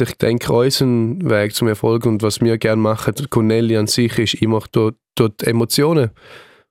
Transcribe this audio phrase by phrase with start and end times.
[0.00, 4.34] ich denke, unser Weg zum Erfolg und was wir gerne machen, Cornelli an sich, ist
[4.34, 6.10] immer durch, durch die Emotionen.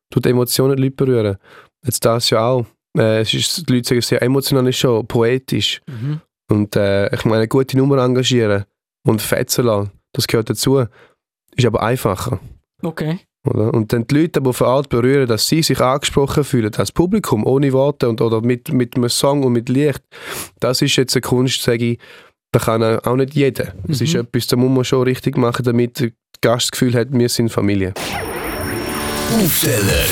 [0.09, 1.37] Durch die Emotionen die Leute berühren.
[1.83, 2.66] Jetzt das ja auch.
[2.98, 5.82] Äh, es ist, die Leute sagen sehr emotional, ist schon poetisch.
[5.87, 6.21] Mhm.
[6.50, 8.66] Und äh, ich meine, gute Nummer engagieren
[9.05, 10.86] und fetzen lassen, das gehört dazu.
[11.55, 12.39] Ist aber einfacher.
[12.82, 13.20] Okay.
[13.48, 13.73] Oder?
[13.73, 16.91] Und dann die Leute aber auf eine Art berühren, dass sie sich angesprochen fühlen, als
[16.91, 20.04] Publikum, ohne Worte und, oder mit, mit einem Song und mit Licht.
[20.59, 22.00] Das ist jetzt eine Kunst, sage ich,
[22.52, 23.73] da kann auch nicht jeder.
[23.86, 24.05] Das mhm.
[24.05, 27.30] ist etwas, da muss man schon richtig machen, damit der Gast das Gefühl hat, wir
[27.30, 27.94] sind Familie.
[29.44, 30.05] Aufsteller,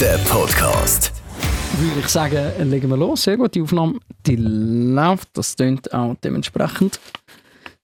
[0.00, 1.12] der Podcast.
[1.78, 3.22] Würde ich sagen, legen wir los.
[3.22, 5.28] Sehr gut, die Aufnahme die läuft.
[5.34, 6.98] Das klingt auch dementsprechend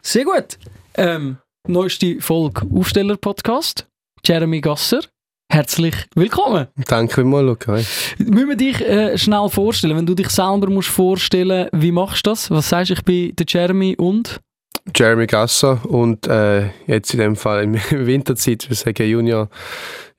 [0.02, 0.58] sehr gut.
[0.94, 3.86] Ähm, neueste Folge Aufsteller-Podcast.
[4.24, 5.00] Jeremy Gasser.
[5.50, 6.66] Herzlich willkommen.
[6.86, 7.82] Danke vielmals, okay.
[8.18, 12.30] Müssen wir dich äh, schnell vorstellen, wenn du dich selber musst vorstellen, wie machst du
[12.30, 12.50] das?
[12.50, 14.40] Was sagst du, ich bin der Jeremy und?
[14.94, 19.48] Jeremy Gasser und äh, jetzt in dem Fall in Winterzeit, wir sagen Junior,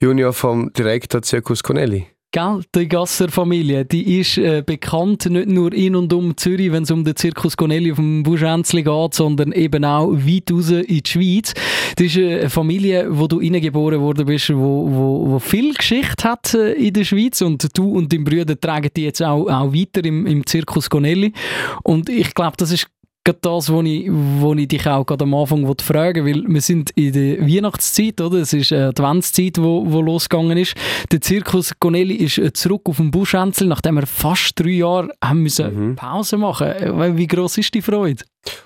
[0.02, 2.08] Junior vom Direktor Circus Cornelli.
[2.32, 6.92] Gell, die Gasser-Familie, die ist äh, bekannt nicht nur in und um Zürich, wenn es
[6.92, 11.02] um den Zirkus Gonelli auf dem Buschänzli geht, sondern eben auch weit raus in die
[11.04, 11.56] Schweiz.
[11.96, 16.54] Das ist eine Familie, wo du reingeboren worden bist, wo, wo, wo viel Geschichte hat
[16.54, 20.06] äh, in der Schweiz und du und dein Bruder tragen die jetzt auch, auch weiter
[20.06, 21.34] im, im Zirkus Gonelli.
[21.82, 22.86] Und ich glaube, das ist
[23.34, 27.14] das, was ich, wo ich dich auch gerade am Anfang fragen weil wir sind in
[27.14, 28.40] der Weihnachtszeit, oder?
[28.40, 30.76] Es ist eine Adventszeit, wo, wo losgegangen ist.
[31.12, 35.44] Der Zirkus Gonelli ist äh, zurück auf dem Buschänzel, nachdem wir fast drei Jahre haben
[35.44, 35.96] müssen mhm.
[35.96, 38.24] Pause machen äh, Wie groß ist die Freude?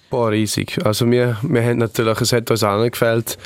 [0.09, 0.79] Boah, riesig.
[0.85, 3.37] Also wir, wir haben natürlich, es hat uns allen gefällt,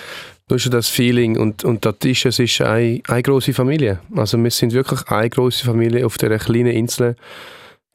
[0.50, 4.00] nur schon das Feeling und, und das ist, es ist eine, eine große Familie.
[4.16, 7.16] Also wir sind wirklich eine große Familie auf dieser kleinen Insel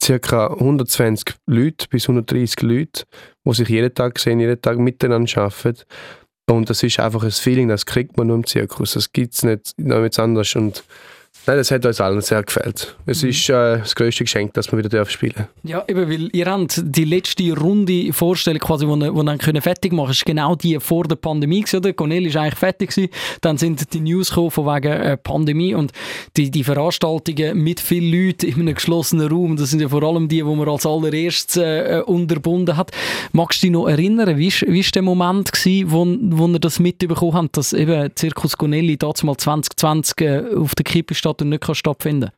[0.05, 0.47] ca.
[0.47, 3.03] 120 Leute bis 130 Leute,
[3.45, 5.83] die sich jeden Tag sehen, jeden Tag miteinander arbeiten.
[6.49, 8.93] Und das ist einfach ein Feeling, das kriegt man nur im Zirkus.
[8.93, 10.55] Das gibt es nicht noch anders.
[10.55, 10.83] Und
[11.45, 12.95] Nein, das hat uns allen sehr gefällt.
[13.05, 13.29] Es mhm.
[13.29, 16.81] ist äh, das größte Geschenk, dass wir wieder spielen dürfen Ja, eben, weil ihr habt
[16.81, 21.03] die letzte Runde Vorstellung, quasi, wo, wo dann können fertig machen ist genau die vor
[21.03, 21.91] der Pandemie gewesen, oder?
[21.91, 23.09] Cornel ist eigentlich fertig gewesen.
[23.41, 25.91] Dann sind die News gekommen von wegen äh, Pandemie und
[26.37, 30.29] die, die Veranstaltungen mit vielen Leuten in einem geschlossenen Raum, das sind ja vor allem
[30.29, 32.91] die, die man als allererstes äh, unterbunden hat.
[33.33, 36.05] Magst du dich noch erinnern, wie war der Moment gewesen, wo,
[36.37, 41.13] wo ihr das mitbekommen habt, dass eben Zirkus Gonelli damals 2020 äh, auf der Kippe
[41.13, 42.31] steht und nicht stattfinden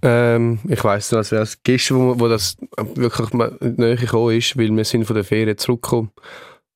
[0.00, 2.56] ähm, ich weiss nicht, als wäre es gestern, wo, wo das
[2.94, 6.12] wirklich näher gekommen ist, weil wir sind von der Ferien zurückgekommen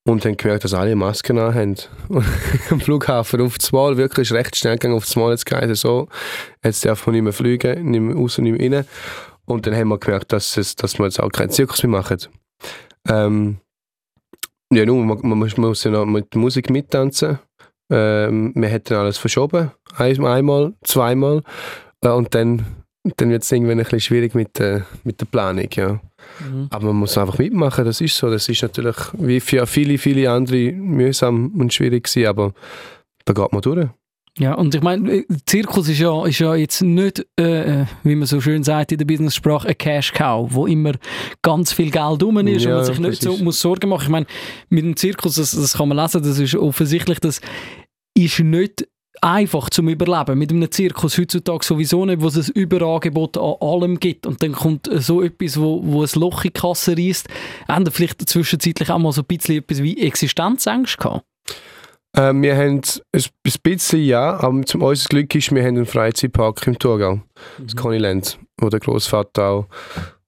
[0.05, 1.75] und haben gemerkt, dass alle Masken haben.
[2.69, 6.09] Am Flughafen auf das Mal, wirklich recht schnell gegangen auf das Mal, jetzt geheißen so,
[6.63, 8.85] jetzt darf man nicht mehr fliegen, nicht mehr raus, nicht mehr rein.
[9.45, 12.17] Und dann haben wir gemerkt, dass, es, dass wir jetzt auch keinen Zirkus mehr machen.
[13.07, 13.57] Ähm,
[14.71, 17.39] ja, nur, man, man, man muss ja noch mit Musik mittanzen.
[17.89, 21.43] Ähm, wir hätten alles verschoben, einmal, zweimal.
[22.01, 22.65] Äh, und dann,
[23.17, 25.69] dann wird es irgendwann ein bisschen schwierig mit, äh, mit der Planung.
[25.73, 25.99] Ja.
[26.39, 26.67] Mhm.
[26.69, 28.29] Aber man muss einfach mitmachen, das ist so.
[28.29, 32.53] Das ist natürlich wie für viele, viele andere mühsam und schwierig gewesen, aber
[33.25, 33.87] da geht man durch.
[34.39, 38.15] Ja, und ich meine, äh, Zirkus ist ja, ist ja jetzt nicht, äh, äh, wie
[38.15, 40.93] man so schön sagt in der Business-Sprache, ein Cash-Cow, wo immer
[41.43, 44.03] ganz viel Geld rum ist ja, und man sich nicht so muss Sorgen machen.
[44.03, 44.25] Ich meine,
[44.69, 47.41] mit dem Zirkus, das, das kann man lesen, das ist offensichtlich, das
[48.17, 48.87] ist nicht
[49.21, 50.39] einfach zum Überleben.
[50.39, 54.25] Mit einem Zirkus heutzutage sowieso nicht, wo es ein Überangebot an allem gibt.
[54.25, 57.27] Und dann kommt so etwas, wo, wo ein Loch in die Kasse reißt.
[57.67, 61.25] Haben vielleicht zwischenzeitlich auch mal so ein bisschen etwas wie Existenzängste gehabt?
[62.15, 62.81] Äh, wir haben
[63.11, 63.23] ein
[63.63, 67.21] bisschen, ja, aber zum unser Glück ist, wir haben einen Freizeitpark im Thurgau, mhm.
[67.59, 69.67] das Connyland, wo der Großvater auch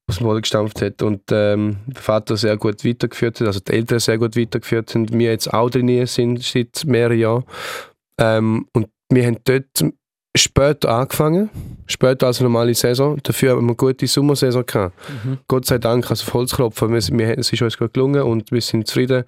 [0.07, 3.73] aus dem Boden gestampft hat und ähm, der Vater sehr gut weitergeführt hat, also die
[3.73, 7.43] Eltern sehr gut weitergeführt haben, wir jetzt auch drin sind seit mehreren Jahren
[8.19, 9.83] ähm, und wir haben dort
[10.35, 11.49] später angefangen,
[11.87, 13.17] später als eine normale Saison.
[13.23, 14.95] Dafür haben wir eine gute Sommersaison gehabt.
[15.23, 15.37] Mhm.
[15.47, 19.23] Gott sei Dank, also wir, wir, es ist uns gut gelungen und wir sind zufrieden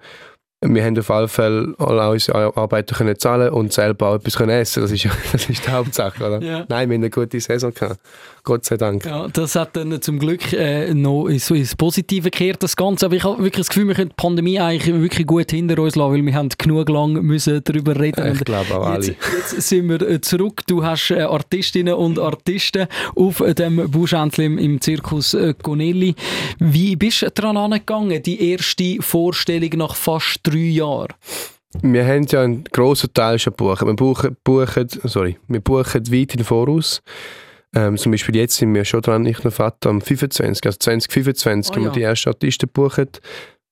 [0.60, 4.50] wir haben auf alle Fälle alle unsere Arbeiter können zahlen und selber auch etwas können
[4.50, 4.82] essen.
[4.82, 6.42] Das ist, das ist die Hauptsache, oder?
[6.42, 6.66] Ja.
[6.68, 8.00] Nein, wir haben eine gute Saison gehabt.
[8.42, 9.04] Gott sei Dank.
[9.04, 13.06] Ja, das hat dann zum Glück äh, noch so ins Positive gekehrt, das Ganze.
[13.06, 15.94] Aber ich habe wirklich das Gefühl, wir können die Pandemie eigentlich wirklich gut hinter uns
[15.94, 18.32] lassen, weil wir haben genug lang müssen darüber reden.
[18.32, 19.06] Ich glaube auch alle.
[19.06, 20.62] Jetzt, jetzt, sind wir äh, zurück.
[20.66, 26.14] Du hast äh, Artistinnen und Artisten auf dem Buschentli im, im Zirkus äh, Gonelli.
[26.58, 31.14] Wie bist du daran angegangen, die erste Vorstellung nach fast drei Jahren?
[31.82, 33.84] Wir haben ja einen grossen Teil schon gebucht.
[33.84, 37.02] Wir buchen, buchen, sorry, wir buchen weit in Voraus.
[37.74, 41.70] Ähm, zum Beispiel jetzt sind wir schon dran, ich noch Vater, am 25, also 2025
[41.70, 43.20] oh, haben wir die ersten Artisten gebucht.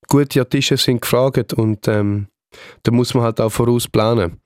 [0.07, 2.27] gute Artisten sind gefragt und ähm,
[2.83, 4.39] da muss man halt auch voraus planen.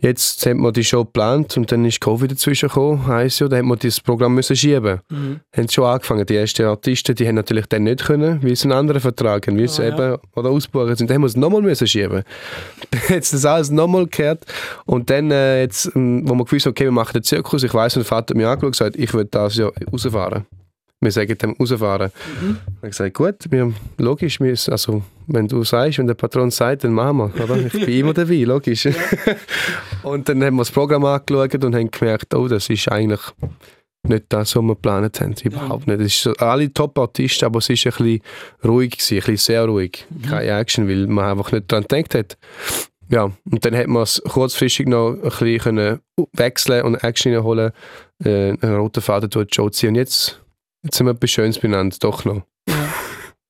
[0.00, 3.56] Jetzt hat man die Show geplant und dann ist Covid dazwischen gekommen, heisst ja, da
[3.56, 5.00] hat man das Programm müssen schieben.
[5.08, 5.40] Mhm.
[5.56, 6.26] Haben schon angefangen.
[6.26, 9.58] Die ersten Artisten, die haben natürlich dann nicht können, weil sie einen anderen Vertrag haben,
[9.58, 10.18] weil sie oh, eben ja.
[10.34, 11.08] oder ausbuchen sind.
[11.08, 12.22] Dann haben wir es nochmal müssen schieben.
[12.90, 14.44] Dann hat es das alles nochmal gekehrt
[14.84, 17.94] und dann äh, jetzt, ähm, wo man gewusst okay, wir machen den Zirkus, ich und
[17.94, 20.46] der Vater hat mich angeschaut und gesagt, ich will das ja rausfahren
[21.00, 22.10] wir sagen dem rausfahren.
[22.40, 22.58] Mhm.
[22.66, 26.84] Ich habe gesagt, gut, wir, logisch, wir, also, wenn du sagst, wenn der Patron sagt,
[26.84, 27.44] dann machen wir.
[27.44, 27.56] Oder?
[27.66, 28.86] Ich bin immer dabei, logisch.
[28.86, 28.92] Ja.
[30.02, 33.20] und dann haben wir das Programm angeschaut und haben gemerkt, oh, das ist eigentlich
[34.06, 35.34] nicht das, was wir geplant haben.
[35.42, 36.00] Überhaupt nicht.
[36.00, 38.20] Es ist alle Top-Artisten, aber es war ein bisschen
[38.64, 40.06] ruhig, gewesen, ein bisschen sehr ruhig.
[40.10, 40.22] Mhm.
[40.22, 42.36] Keine Action, weil man einfach nicht daran gedacht hat.
[43.10, 46.00] Ja, und dann hat man es kurzfristig noch ein bisschen
[46.32, 47.72] wechseln und Action reinholen,
[48.24, 49.90] äh, einen roten Faden durch die Show ziehen.
[49.90, 50.40] Und jetzt
[50.84, 52.42] Jetzt sind wir etwas Schönes benannt, doch noch.
[52.68, 52.94] Ja.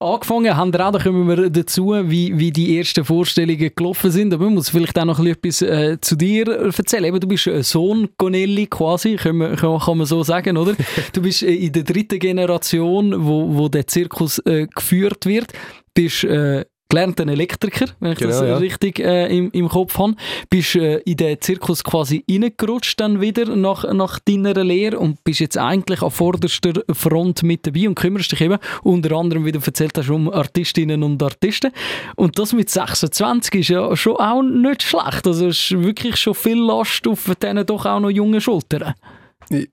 [0.01, 4.35] Angefangen haben wir auch, da kommen wir dazu, wie, wie die ersten Vorstellungen gelaufen sind.
[4.35, 7.05] Aber man muss vielleicht auch noch etwas äh, zu dir erzählen.
[7.05, 10.75] Eben, du bist ein Sohn Gonelli quasi, kann man, kann man so sagen, oder?
[11.13, 15.53] Du bist äh, in der dritten Generation, wo, wo der Zirkus äh, geführt wird.
[15.95, 18.57] Bist äh, gelernter Elektriker, wenn ich genau, das ja.
[18.57, 20.15] richtig äh, im, im Kopf habe.
[20.49, 25.41] Bist äh, in den Zirkus quasi reingerutscht dann wieder nach, nach deiner Lehre und bist
[25.41, 29.59] jetzt eigentlich an vorderster Front mit dabei und kümmerst dich eben unter anderem, wie du
[29.59, 31.73] erzählt hast, um Artistinnen und Artisten.
[32.15, 35.27] Und das mit 26 ist ja schon auch nicht schlecht.
[35.27, 38.95] Also es ist wirklich schon viel Last auf diesen doch auch noch jungen Schultern.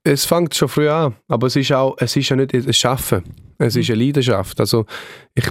[0.03, 3.23] Es fängt schon früh an, aber es ist auch, es ist ja nicht ein Schaffen.
[3.57, 4.59] Es ist eine Leidenschaft.
[4.59, 4.85] Also
[5.35, 5.45] ich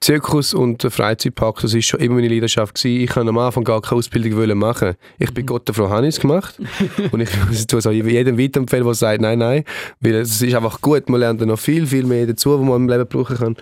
[0.00, 3.02] Zirkus und der Freizeitpark, das ist schon immer meine Leidenschaft gewesen.
[3.02, 4.94] Ich kann am Anfang gar keine Ausbildung machen.
[5.18, 5.48] Ich bin mhm.
[5.48, 6.58] Gott der Frau Hannis gemacht
[7.12, 9.64] und ich tue es auch jedem weiterempfehlen, der sagt, nein, nein,
[10.00, 11.08] weil es ist einfach gut.
[11.08, 13.56] Man lernt noch viel, viel mehr dazu, was man im Leben brauchen kann.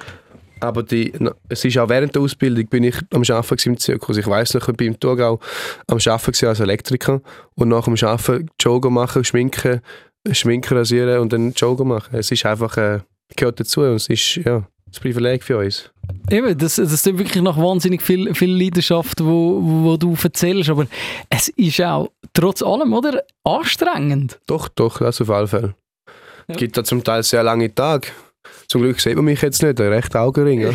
[0.60, 1.12] Aber die,
[1.48, 4.16] es ist auch während der Ausbildung bin ich am Arbeiten im Zirkus.
[4.16, 5.38] Ich weiß noch, ich bin im Thurgau
[5.86, 7.20] am Arbeiten als Elektriker
[7.54, 9.80] und nach dem Arbeiten Jogger machen, schminken,
[10.30, 12.16] schminken, rasieren und dann Jogger machen.
[12.16, 13.00] Es ist einfach, äh,
[13.36, 15.90] gehört dazu und es ist, ja, das Privileg für uns.
[16.30, 20.86] Eben, das, das ist wirklich noch wahnsinnig viel, viel Leidenschaft, wo, wo du erzählst, aber
[21.28, 24.40] es ist auch trotz allem, oder, anstrengend.
[24.46, 25.74] Doch, doch, das auf jeden Fall.
[26.46, 26.56] Es ja.
[26.56, 28.08] gibt da zum Teil sehr lange Tage.
[28.68, 30.74] Zum Glück sieht man mich jetzt nicht, ein rechter Augenring.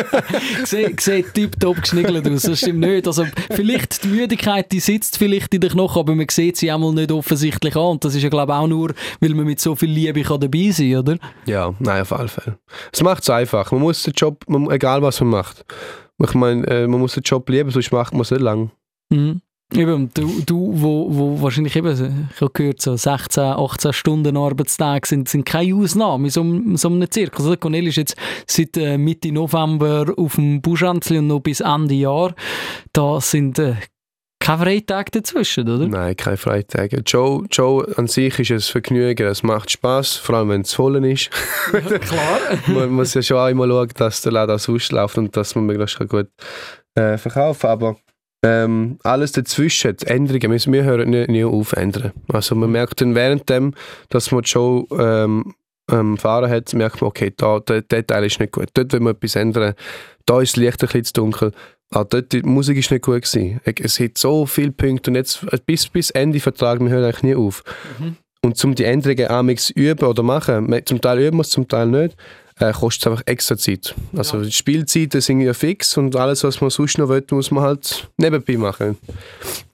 [0.64, 3.06] sieht, tiptop geschniggelt aus, das stimmt nicht.
[3.06, 6.92] Also vielleicht die Müdigkeit, die sitzt vielleicht in den Knochen, aber man sieht sie einmal
[6.92, 7.82] nicht offensichtlich an.
[7.82, 10.40] Und das ist ja glaube ich auch nur, weil man mit so viel Liebe kann
[10.40, 11.18] dabei sein kann, oder?
[11.46, 12.58] Ja, nein, auf alle Fälle.
[12.92, 13.70] Es macht es einfach.
[13.72, 15.64] Man muss den Job, egal was man macht,
[16.22, 18.70] ich meine, äh, man muss den Job lieben, sonst macht man es nicht lang.
[19.10, 19.40] Mhm.
[19.74, 25.06] Eben, du, du wo, wo wahrscheinlich eben, ich habe gehört, so 16, 18 Stunden Arbeitstag
[25.06, 27.44] sind, sind keine Ausnahme in so, in so einem Zirkus.
[27.44, 28.16] Also Cornel ist jetzt
[28.46, 32.34] seit äh, Mitte November auf dem Buschanzli und noch bis Ende Jahr.
[32.92, 33.76] Da sind äh,
[34.42, 35.86] keine Freitage dazwischen, oder?
[35.86, 37.02] Nein, keine Freitage.
[37.06, 41.02] Joe, Joe an sich ist ein Vergnügen, es macht Spaß, vor allem wenn es voll
[41.04, 41.30] ist.
[41.72, 42.38] Ja, klar.
[42.66, 46.28] man muss ja schon einmal schauen, dass der Laden ausläuft und dass man möglichst gut
[46.94, 47.70] äh, verkaufen kann.
[47.70, 47.96] Aber
[48.42, 52.12] ähm, alles dazwischen, die Änderungen, wir, wir hören nie, nie auf ändern.
[52.28, 53.74] Also man merkt dann während dem,
[54.08, 55.54] dass man die Show ähm,
[55.90, 58.68] ähm, fahren hat, merkt man, okay, da, der, der Teil ist nicht gut.
[58.74, 59.74] Dort will man etwas ändern.
[60.26, 61.52] Da ist das Licht ein bisschen zu dunkel.
[61.90, 63.60] Ah, dort, die Musik ist nicht gut gewesen.
[63.64, 67.34] Es hat so viele Punkte und jetzt bis, bis Ende Vertrag, wir hören eigentlich nie
[67.34, 67.62] auf.
[67.98, 68.16] Mhm.
[68.44, 71.86] Und um die Änderungen amix üben oder machen, zum Teil üben wir es, zum Teil
[71.86, 72.16] nicht,
[72.62, 73.94] äh, kostet es einfach extra Zeit.
[74.16, 74.44] Also ja.
[74.44, 78.08] die Spielzeiten sind ja fix und alles, was man sonst noch will, muss man halt
[78.16, 78.96] nebenbei machen.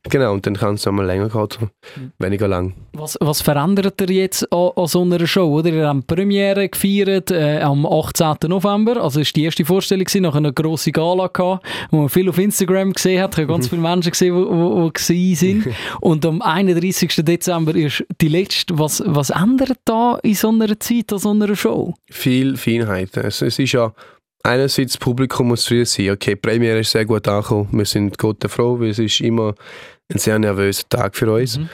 [0.04, 1.56] Genau, und dann kann es einmal länger gehen oder
[1.96, 2.12] mhm.
[2.18, 2.74] weniger lang.
[2.92, 5.58] Was, was verändert ihr jetzt an, an so einer Show?
[5.58, 5.70] Oder?
[5.70, 8.36] Ihr habt Premiere gefeiert äh, am 18.
[8.48, 12.28] November, also ist die erste Vorstellung gewesen, nach einer grossen Gala gehabt, wo man viel
[12.28, 13.70] auf Instagram gesehen hat, ich habe ganz mhm.
[13.70, 15.68] viele Menschen gesehen, die sind.
[16.00, 17.16] und am 31.
[17.24, 18.78] Dezember ist die letzte.
[18.78, 21.94] Was, was ändert da in so einer Zeit, an so einer Show?
[22.10, 23.24] Viel Feinheiten.
[23.24, 23.92] Es, es ist ja
[24.42, 26.10] einerseits das Publikum muss zufrieden sein.
[26.10, 27.68] Okay, die Premiere ist sehr gut angekommen.
[27.72, 29.54] Wir sind Gott froh, weil es ist immer
[30.12, 31.58] ein sehr nervöser Tag für uns.
[31.58, 31.68] Mhm.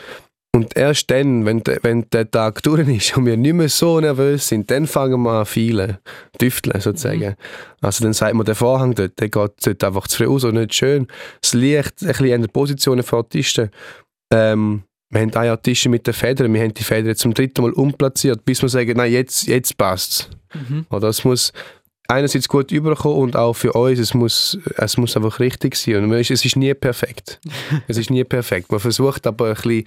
[0.55, 3.99] Und erst dann, wenn, de, wenn der Tag durch ist und wir nicht mehr so
[3.99, 5.99] nervös sind, dann fangen wir an feilen,
[6.41, 7.31] düfteln sozusagen.
[7.31, 7.35] Mhm.
[7.81, 10.55] Also dann sagt man, der Vorhang dort, der geht dort einfach zu früh aus und
[10.55, 11.09] nicht schön.
[11.41, 13.71] Das Licht ein bisschen in der Position für Artisten.
[14.33, 17.73] Ähm, wir haben eine Artisten mit den Federn, wir haben die Federn zum dritten Mal
[17.73, 20.71] umplatziert, bis wir sagen, nein, jetzt, jetzt passt es.
[20.71, 20.87] Mhm.
[21.03, 21.53] Es muss
[22.09, 26.05] einerseits gut überkommen und auch für uns, es muss, es muss einfach richtig sein.
[26.05, 27.41] Und es ist nie perfekt.
[27.89, 28.71] es ist nie perfekt.
[28.71, 29.85] Man versucht aber ein bisschen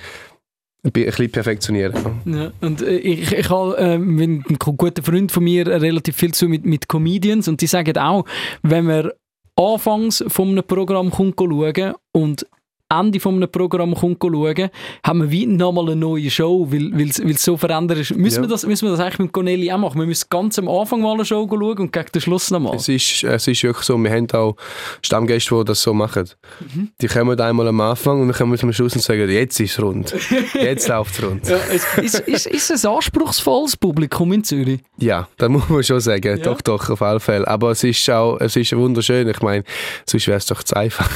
[0.84, 1.94] ein bisschen perfektionieren.
[2.26, 6.34] Ja, und äh, ich, ich habe äh, mit einem guten Freund von mir relativ viel
[6.34, 8.26] zu mit, mit Comedians und die sagen auch,
[8.62, 9.12] wenn man
[9.56, 12.46] anfangs von einem Programm kommt schauen und
[12.90, 14.70] Ende von einem Programm kommt schauen,
[15.06, 18.16] haben wir wie nochmal eine neue Show, weil es so verändert ist.
[18.16, 18.42] Müssen, Ja.
[18.44, 20.00] wir das, müssen wir das eigentlich mit Corneli auch machen?
[20.00, 22.76] Wir müssen ganz am Anfang mal eine Show schauen und gegen den Schluss nochmal.
[22.76, 24.56] Es ist, es ist wirklich so, wir haben auch
[25.02, 26.30] Stammgäste, die das so machen.
[26.60, 26.90] Mhm.
[27.02, 29.72] Die kommen einmal am Anfang und dann kommen wir zum Schluss und sagen, jetzt ist
[29.74, 30.16] es rund.
[30.54, 31.48] Jetzt läuft es rund.
[31.48, 34.80] Ja, es, ist, ist, ein anspruchsvolles Publikum in Zürich?
[34.98, 36.38] Ja, das muss man schon sagen.
[36.38, 36.44] Ja.
[36.44, 37.48] Doch, doch, auf alle Fälle.
[37.48, 39.28] Aber es ist auch, es ist wunderschön.
[39.28, 39.64] Ich meine,
[40.06, 41.10] sonst wäre es doch zu einfach.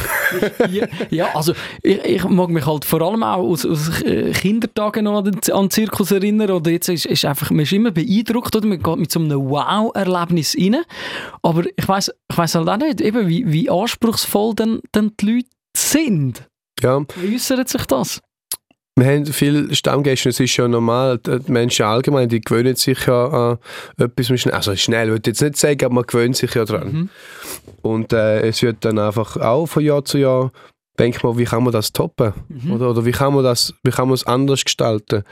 [0.70, 3.90] ja, ja, also ich, ich mag mich halt vor allem auch aus, aus
[4.34, 6.52] Kindertagen noch an den, Zirkus erinnern.
[6.52, 8.68] Oder jetzt ist, ist einfach, man ist immer beeindruckt, oder?
[8.68, 10.78] man geht mit so einem Wow-Erlebnis rein.
[11.42, 15.26] Aber ich weiß ich weiss halt auch nicht, eben, wie, wie anspruchsvoll denn, denn die
[15.26, 16.48] Leute sind.
[16.82, 18.22] Ja, Wie äußert sich das?
[18.96, 23.26] wir haben viele Stammgäste, es ist ja normal, die Menschen allgemein, die gewöhnen sich ja
[23.26, 23.58] an
[23.98, 24.54] etwas schnell.
[24.54, 26.92] Also schnell würde ich jetzt nicht sagen, aber man gewöhnt sich ja dran.
[26.92, 27.10] Mhm.
[27.82, 30.52] Und äh, es wird dann einfach auch von Jahr zu Jahr,
[31.00, 32.34] denkt man, wie kann man das toppen?
[32.50, 32.72] Mhm.
[32.74, 35.24] Oder, oder wie kann man das, wie kann man es anders gestalten?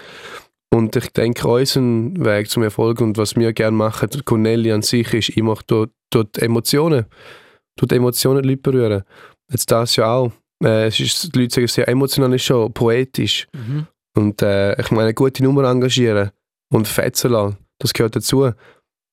[0.72, 5.14] Und ich denke, unser Weg zum Erfolg und was wir gerne machen, Corneli an sich,
[5.14, 7.06] ist immer durch, durch die Emotionen.
[7.82, 9.04] Die Emotionen die Leute berühren.
[9.50, 10.32] Jetzt das ja auch.
[10.64, 13.48] Äh, es ist, die Leute sagen, sehr emotional ist schon poetisch.
[13.54, 13.88] Mhm.
[14.16, 16.32] Und äh, ich meine, eine gute Nummer engagieren
[16.72, 18.52] und fetzen lassen, das gehört dazu.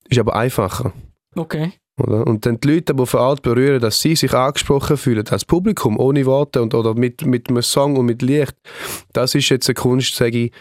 [0.08, 0.92] Ist aber einfacher.
[1.34, 1.72] Okay.
[1.98, 2.26] Oder?
[2.26, 5.98] Und dann die Leute auf eine Art berühren, dass sie sich angesprochen fühlen, das Publikum,
[5.98, 8.54] ohne Worte und, oder mit, mit einem Song und mit Licht,
[9.12, 10.52] das ist jetzt eine Kunst, sage ich,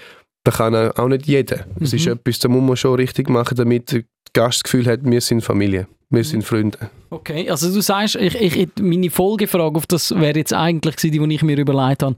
[0.46, 1.66] da kann auch nicht jeder.
[1.80, 2.14] Das ist Mhm.
[2.14, 5.42] etwas, da muss man schon richtig machen, damit der Gast das Gefühl hat, wir sind
[5.42, 6.78] Familie, wir sind Freunde.
[7.10, 11.36] Okay, also du sagst, ich, ich, meine Folgefrage auf das wäre jetzt eigentlich gewesen, die
[11.36, 12.16] ich mir überlegt habe.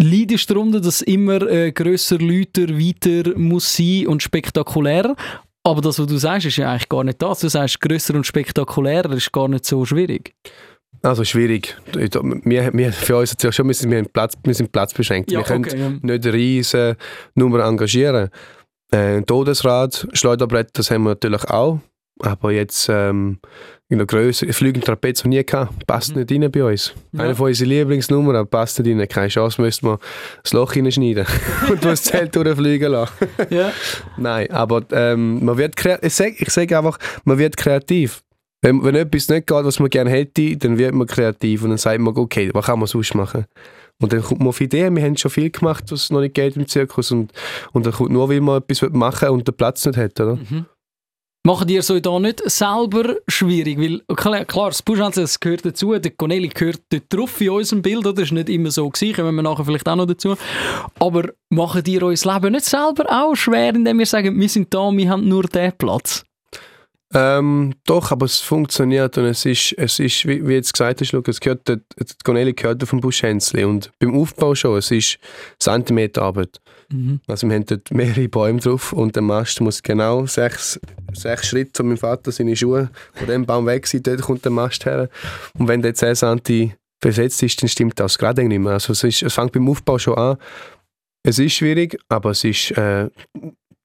[0.00, 5.16] Leidest du darunter, dass immer äh, grösser, lauter, weiter muss sein und spektakulärer?
[5.64, 7.40] Aber das, was du sagst, ist ja eigentlich gar nicht das.
[7.40, 10.34] Du sagst, grösser und spektakulärer ist gar nicht so schwierig.
[11.02, 11.76] Also schwierig.
[11.92, 15.30] Wir, wir, für uns ist ja schon, wir sind, wir haben Platz, wir sind platzbeschränkt.
[15.30, 15.90] wir können ja.
[16.14, 16.96] nicht riesige
[17.34, 18.30] Nummer engagieren.
[18.92, 21.80] Äh, Todesrad, Schleuderbrett, das haben wir natürlich auch.
[22.20, 23.40] Aber jetzt ähm,
[23.92, 25.86] in der Größe, fliegende Trapez noch nie gehabt.
[25.86, 26.22] Passt Mhm.
[26.22, 26.94] nicht rein bei uns.
[27.12, 27.24] Ja.
[27.24, 29.06] Eine von unseren Lieblingsnummern, aber passt nicht rein.
[29.06, 29.98] Keine Chance, müssten wir
[30.42, 31.26] das Loch hineinschneiden
[31.70, 33.12] und das Zelt durchfliegen lassen.
[33.50, 33.70] Ja.
[34.16, 38.22] Nein, aber ähm, man wird ich sage ich sag einfach, man wird kreativ.
[38.62, 41.78] Wenn, wenn etwas nicht geht, was man gerne hätte, dann wird man kreativ und dann
[41.78, 43.44] sagt man, okay, was kann man sonst machen?
[44.00, 46.56] Und dann kommt man auf Ideen, wir haben schon viel gemacht, was noch nicht geht
[46.56, 47.32] im Zirkus und,
[47.72, 50.36] und dann kommt nur, weil man etwas machen und den Platz nicht hat, oder?
[50.36, 50.66] Mhm.
[51.44, 53.76] Machen ihr so da nicht selber schwierig?
[53.76, 58.06] Weil, klar, das Buschhänzel, das gehört dazu, der Corneli gehört dort drauf in unserem Bild?
[58.06, 60.36] Das ist nicht immer so gewesen, kommen wir nachher vielleicht auch noch dazu.
[61.00, 64.92] Aber machen ihr euer Leben nicht selber auch schwer, indem wir sagen, wir sind da,
[64.92, 66.24] wir haben nur den Platz?
[67.14, 71.12] Ähm, doch, aber es funktioniert und es ist, es ist wie, wie jetzt gesagt hast,
[71.12, 75.18] es gehört, der- die Corneli gehört vom Buschhänzli und beim Aufbau schon, es ist
[75.58, 76.58] Zentimeterarbeit.
[76.90, 77.20] Mhm.
[77.26, 80.80] Also wir haben dort mehrere Bäume drauf und der Mast muss genau sechs,
[81.12, 84.52] sechs Schritte von meinem Vater seine Schuhe von dem Baum weg sein, dort kommt der
[84.52, 85.08] Mast her.
[85.58, 88.72] Und wenn der 10 cm versetzt ist, dann stimmt das gerade nicht mehr.
[88.74, 90.36] Also es, ist, es fängt beim Aufbau schon an.
[91.24, 93.08] Es ist schwierig, aber es ist äh,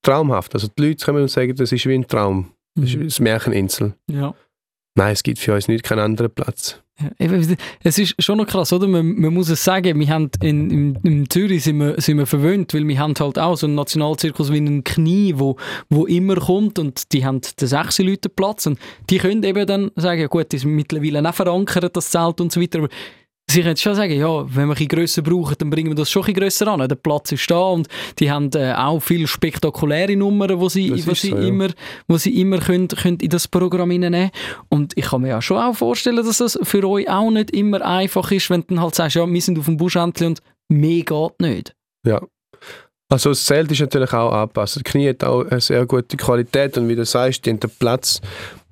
[0.01, 0.53] traumhaft.
[0.53, 2.51] Also die Leute kommen und sagen, das ist wie ein Traum.
[2.77, 3.01] Das Mhm.
[3.07, 3.93] ist Märcheninsel.
[4.09, 4.33] Ja.
[4.95, 6.81] Nein, es gibt für uns nicht keinen anderen Platz.
[7.19, 7.29] Ja,
[7.83, 8.87] Es ist schon noch krass, oder?
[8.87, 12.25] Man, man muss es sagen, wir haben in, in, in Zürich sind wir, sind wir
[12.25, 15.57] verwöhnt, weil wir haben halt auch so einen Nationalzirkus wie einen Knie, wo,
[15.89, 18.79] wo immer kommt und die haben den sechs Leute Platz und
[19.11, 22.51] die können eben dann sagen, ja gut, das ist mittlerweile auch verankert, das Zelt und
[22.51, 22.89] so weiter, aber
[23.49, 26.25] sie können schon sagen, ja, wenn wir ein grösser brauchen, dann bringen wir das schon
[26.25, 26.87] ein grösser an.
[26.87, 27.87] Der Platz ist da und
[28.19, 31.47] die haben äh, auch viele spektakuläre Nummern, wo sie, wo sie so, ja.
[31.47, 31.69] immer,
[32.07, 34.31] wo sie immer können, können in das Programm hineinnehmen
[34.69, 37.81] Und ich kann mir ja schon auch vorstellen, dass das für euch auch nicht immer
[37.81, 41.03] einfach ist, wenn du dann halt sagst, ja, wir sind auf dem Buschhändli und mehr
[41.03, 41.75] geht nicht.
[42.05, 42.21] Ja.
[43.09, 44.75] Also das Zelt ist natürlich auch angepasst.
[44.77, 47.69] Das Knie hat auch eine sehr gute Qualität und wie du sagst, die haben den
[47.79, 48.19] Platz,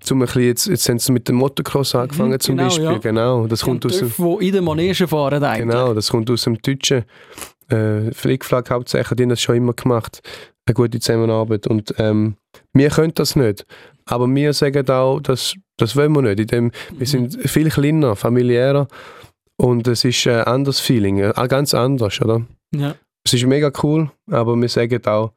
[0.01, 2.86] zum ein bisschen, jetzt, jetzt haben sie mit dem Motocross angefangen Mhm, zum genau, Beispiel.
[2.86, 2.98] ja.
[2.98, 5.70] Genau, das kommt aus dem, die in der Manege fahren eigentlich.
[5.70, 7.06] genau, das kommt aus dem Deutschen.
[7.70, 10.22] Äh, Flickflack hauptsächlich, die haben das schon immer gemacht.
[10.68, 11.65] Eine gute Zusammenarbeit.
[11.65, 12.36] Und ähm,
[12.74, 13.65] wir können das nicht.
[14.06, 16.39] Aber wir sagen auch, dass, das wollen wir nicht.
[16.42, 18.88] In dem, wir sind viel kleiner, familiärer
[19.58, 22.42] und es ist ein anderes Feeling, äh, ganz anders, oder?
[22.75, 22.96] Ja.
[23.25, 25.32] Es ist mega cool, aber wir sagen auch,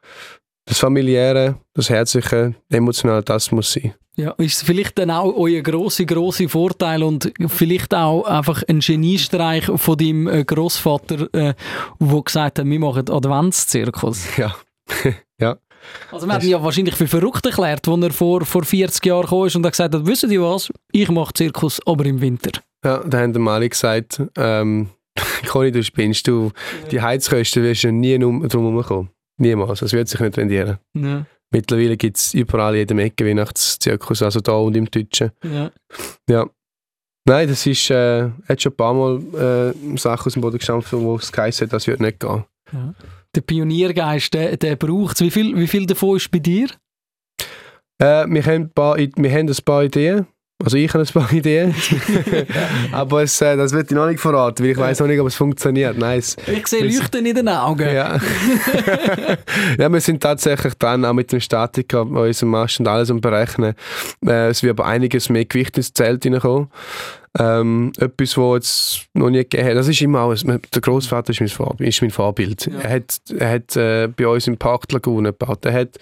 [0.67, 3.95] das Familiäre, das Herzliche, emotional, das muss sein.
[4.17, 9.65] Ja, ist vielleicht dann auch euer grosser, grosser Vorteil und vielleicht auch einfach ein Geniestreich
[9.77, 11.55] von deinem äh, Großvater, äh,
[12.01, 14.27] der gesagt hat, wir machen Adventszirkus.
[14.37, 14.55] Ja.
[15.41, 15.57] ja.
[16.11, 19.47] Also hat ihn ja wahrscheinlich für verrückt erklärt, als er vor, vor 40 Jahren gekommen
[19.47, 22.51] ist und hat gesagt hat, wissen Sie was, ich mache Zirkus, aber im Winter.
[22.85, 24.89] Ja, da haben wir alle gesagt, ähm,
[25.47, 26.53] Conny, du spinnst, du,
[26.91, 29.11] die Heizkosten wirst du nie drum herumkommen.
[29.39, 30.79] Niemals, das wird sich nicht rendieren.
[30.95, 31.25] Ja.
[31.51, 35.31] Mittlerweile gibt es überall in jedem Ecke Weihnachtszirkus, also da und im Deutschen.
[35.43, 35.71] Ja.
[36.29, 36.49] Ja.
[37.25, 40.93] Nein, das ist, äh, hat schon ein paar Mal äh, Sachen aus dem Boden gestampft,
[40.93, 42.45] wo es geheißen hat, das wird nicht gehen.
[42.73, 42.95] Ja.
[43.35, 45.21] Der Pioniergeist, der, der braucht es.
[45.21, 46.69] Wie viel, wie viel davon ist bei dir?
[47.99, 50.27] Äh, wir, haben paar, wir haben ein paar Ideen.
[50.65, 51.73] Also ich habe ein paar Ideen.
[52.93, 55.29] Aber es, äh, das wird ich noch nicht verraten, weil ich weiß noch nicht, ob
[55.29, 55.97] es funktioniert.
[55.97, 57.87] Nein, es, Ich sehe Leuchten in den Augen.
[57.95, 58.19] ja.
[59.79, 63.21] ja, wir sind tatsächlich dran, auch mit dem Statiker, bei unserem Mast und alles am
[63.21, 63.75] berechnen.
[64.27, 66.69] Äh, es wird aber einiges mehr Gewicht ins Zelt hineinkommen.
[67.39, 69.77] Ähm, etwas, was jetzt noch nie gegeben hat.
[69.77, 72.67] Das ist immer auch, der Großvater ist mein, Vorbild, ist mein Vorbild.
[72.67, 72.81] Ja.
[72.81, 75.65] Er hat, er hat äh, bei uns im Park Lagune gebaut.
[75.67, 75.99] Er hat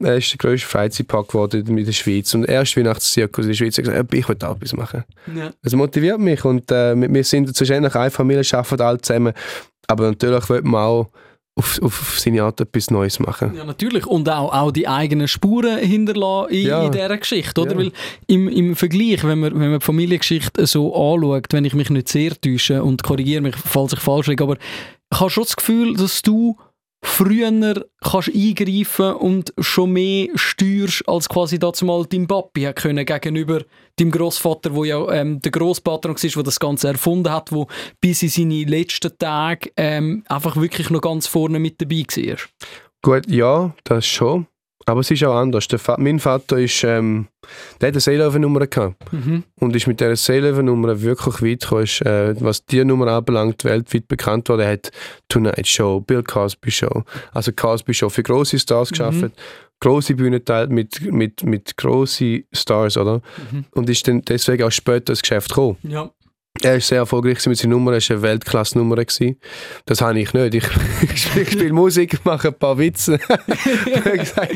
[0.00, 2.34] er ist der grösste Freizeitpark geworden in der Schweiz.
[2.34, 5.04] Und erst Weihnachtszirkus in der Schweiz hat gesagt, ich will auch etwas machen.
[5.34, 5.50] Ja.
[5.62, 9.32] Das motiviert mich und äh, wir sind wahrscheinlich eine Familie, arbeiten alle zusammen.
[9.86, 11.10] Aber natürlich will man auch
[11.58, 13.54] auf, auf seine Art etwas Neues machen.
[13.56, 14.06] Ja, natürlich.
[14.06, 16.84] Und auch, auch die eigenen Spuren hinterlassen in, Ja.
[16.84, 17.72] in dieser Geschichte, oder?
[17.72, 17.78] Ja.
[17.78, 17.92] Weil
[18.28, 22.08] im, im Vergleich, wenn man, wenn man die Familiengeschichte so anschaut, wenn ich mich nicht
[22.08, 24.56] sehr täusche und korrigiere mich, falls ich falsch liege, aber
[25.12, 26.56] ich habe schon das Gefühl, dass du
[27.02, 33.62] früher kannst eingreifen und schon mehr steuerst, als quasi dazu mal dein Papi können gegenüber
[33.96, 37.66] deinem Großvater, wo ja ähm, der Großpatron war, der das Ganze erfunden hat, wo
[38.00, 42.36] bis in seine letzten Tage ähm, einfach wirklich noch ganz vorne mit dabei war.
[43.02, 44.46] Gut, ja, das schon.
[44.88, 45.68] Aber es ist auch anders.
[45.68, 47.28] Der Va mein Vater ist, ähm,
[47.80, 49.44] der hat eine Seelöwennummer gehabt Mhm.
[49.60, 51.84] und ist mit dieser Seelöwennummer wirklich weit gekommen.
[51.84, 54.62] Ist, äh, was die Nummer anbelangt, weltweit bekannt worden.
[54.62, 54.90] Er hat
[55.28, 59.32] Tonight Show, Bill Cosby Show, also Cosby Show für große Stars geschaffen.
[59.80, 63.20] Große Bühne teilt mit, mit, mit grossen Stars, oder?
[63.52, 63.64] Mhm.
[63.72, 65.76] Und ist dann deswegen auch später ins Geschäft gekommen.
[65.82, 66.10] Ja.
[66.62, 68.96] Er war sehr erfolgreich mit seiner Nummer, er war eine Weltklasse-Nummer.
[69.86, 70.54] Das habe ich nicht.
[70.54, 70.64] Ich,
[71.02, 73.18] ich spiele spiel Musik, mache ein paar Witze.
[74.18, 74.54] gesagt,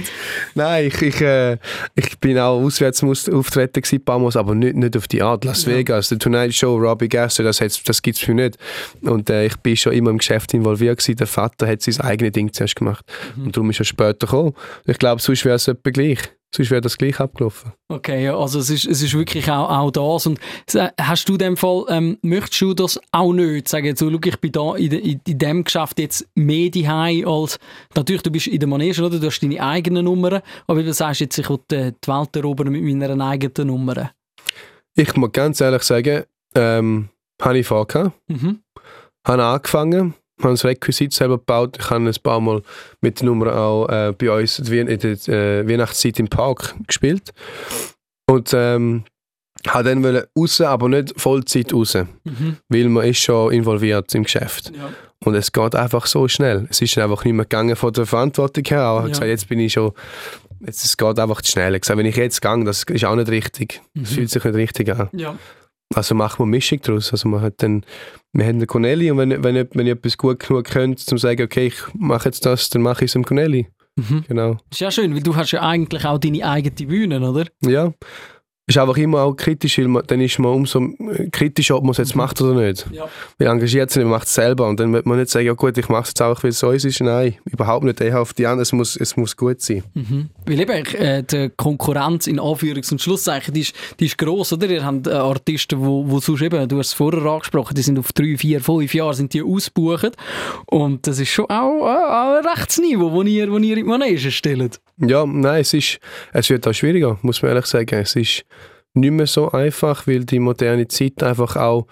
[0.55, 1.59] nein, ich, ich, äh,
[1.95, 5.45] ich bin auch auswärts auftreten ein paar Mal, aber nicht, nicht auf die Art.
[5.45, 5.73] Las Ja.
[5.73, 8.59] Vegas, der Tonight Show, Robbie Gasser, das, hat's- das gibt es für mich nicht.
[9.03, 11.17] Und äh, ich bin schon immer im Geschäft involviert gewesen.
[11.17, 13.05] Der Vater hat sein eigenes Ding zuerst gemacht.
[13.37, 14.55] Und darum ist er später gekommen.
[14.87, 16.19] Ich glaube, sonst wäre es etwa gleich.
[16.55, 17.73] Sonst wäre das gleich abgelaufen.
[17.88, 20.27] Okay, ja, also es ist, es ist wirklich auch, auch das.
[20.27, 20.38] Und
[20.75, 23.69] äh, hast du in dem Fall, ähm, möchtest du das auch nicht?
[23.69, 26.71] Sagen jetzt so, schau, ich bin da in, de, in, in dem Geschäft jetzt mehr
[26.71, 27.59] daheim als,
[27.95, 29.19] natürlich, du bist in der Manege, oder?
[29.19, 32.69] Du hast deine eigenen Nummern, aber du sagst jetzt, ich will die die Welt erobern
[32.69, 34.11] mit meiner eigenen Nummer.
[34.95, 37.09] Ich muss ganz ehrlich sagen, ähm,
[37.41, 38.12] habe ich vorgehabt.
[38.29, 38.61] Mhm.
[39.27, 41.76] habe angefangen, habe das Requisit selber gebaut.
[41.81, 42.62] Ich habe ein paar Mal
[43.00, 47.31] mit der Nummer auch äh, bei uns in der, äh, Weihnachtszeit im Park gespielt.
[48.28, 49.05] Und ähm,
[49.68, 52.57] habe dann wollen raus, aber nicht Vollzeit raus, Mhm.
[52.68, 54.72] weil man ist schon involviert im Geschäft.
[54.76, 54.90] Ja.
[55.24, 56.66] Und es geht einfach so schnell.
[56.70, 58.81] Es ist einfach nicht mehr gegangen von der Verantwortung her.
[58.81, 59.11] Aber ich Ja.
[59.11, 59.92] gesagt, jetzt bin ich schon,
[60.66, 61.74] jetzt, es geht einfach zu schnell.
[61.76, 63.81] Ich gesagt, wenn ich jetzt gehe, das ist auch nicht richtig.
[63.94, 64.14] Das Mhm.
[64.14, 65.09] fühlt sich nicht richtig an.
[65.12, 65.37] Ja.
[65.94, 67.12] Also machen wir eine Mischung daraus.
[67.12, 67.85] Also man hat dann,
[68.33, 71.42] wir haben den Corneli und wenn, wenn, wenn ich etwas gut genug könnt, zum sagen,
[71.42, 73.68] okay, ich mache jetzt das, dann mache ich es im Corneli.
[73.96, 74.24] Mhm.
[74.26, 74.57] Genau.
[74.70, 77.46] Ist ja schön, weil du hast ja eigentlich auch deine eigene Bühne, oder?
[77.61, 77.92] Ja.
[78.68, 80.81] Ist einfach immer auch kritisch, weil man, dann ist man umso
[81.33, 82.87] kritischer, ob man es jetzt macht oder nicht.
[82.92, 83.09] Ja.
[83.37, 85.77] Weil engagiert sich, man macht es selber und dann wird man nicht sagen, ja gut,
[85.77, 87.01] ich mache es jetzt auch, weil es so ist.
[87.01, 88.01] Nein, überhaupt nicht.
[88.01, 89.83] Eher auf die anderen, es muss, es muss gut sein.
[89.94, 90.29] Mhm.
[90.46, 94.68] Weil eben äh, die Konkurrenz in Anführungs- und Schlusszeichen, die ist, die ist gross, oder?
[94.68, 97.98] Ihr habt äh, Artisten, wo, wo sonst eben, du hast es vorher angesprochen, die sind
[97.98, 100.16] auf drei, vier, fünf Jahre sind die ausgebucht
[100.66, 104.31] und das ist schon auch, äh, ein Rechtsniveau, wo ihr, wo ihr in die Manege
[104.31, 104.81] stellt.
[104.98, 105.98] Ja, nein, es, ist,
[106.33, 107.96] es wird auch schwieriger, muss man ehrlich sagen.
[107.96, 108.44] Es ist
[108.94, 111.87] nicht mehr so einfach, weil die moderne Zeit einfach auch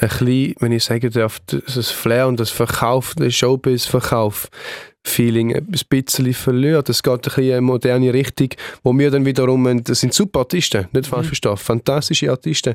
[0.00, 6.32] ein bisschen, wenn ich sagen darf, das Flair und das Verkauf, das Showbiz-Verkauf-Feeling ein bisschen
[6.34, 6.88] verliert.
[6.88, 8.48] Es geht ein bisschen in eine moderne Richtung,
[8.82, 11.28] wo wir dann wiederum, das sind super Artisten, nicht falsch Mhm.
[11.28, 12.74] verstehen, fantastische Artisten.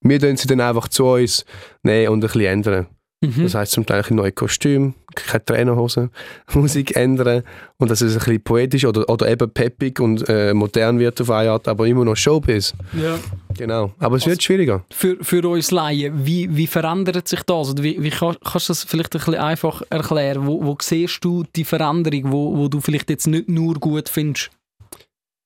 [0.00, 1.44] Wir tun sie dann einfach zu uns
[1.82, 2.86] nehmen und ein bisschen ändern.
[3.22, 3.44] Mhm.
[3.44, 6.10] Das heisst zum Teil ein neues Kostüm, keine Trainerhose,
[6.54, 7.44] Musik ändern
[7.78, 11.30] und dass es ein bisschen poetisch oder, oder eben peppig und äh, modern wird auf
[11.30, 12.74] eine Art, aber immer noch Showbiz.
[12.92, 13.18] ja.
[13.58, 13.90] Genau.
[14.00, 14.84] Aber es Also- wird schwieriger.
[14.90, 17.70] für, für uns Laien, wie, wie verändert sich das?
[17.70, 20.46] Oder wie, wie kann, kannst du das vielleicht ein bisschen einfach erklären?
[20.46, 24.50] Wo, wo siehst du die Veränderung, wo, wo du vielleicht jetzt nicht nur gut findest?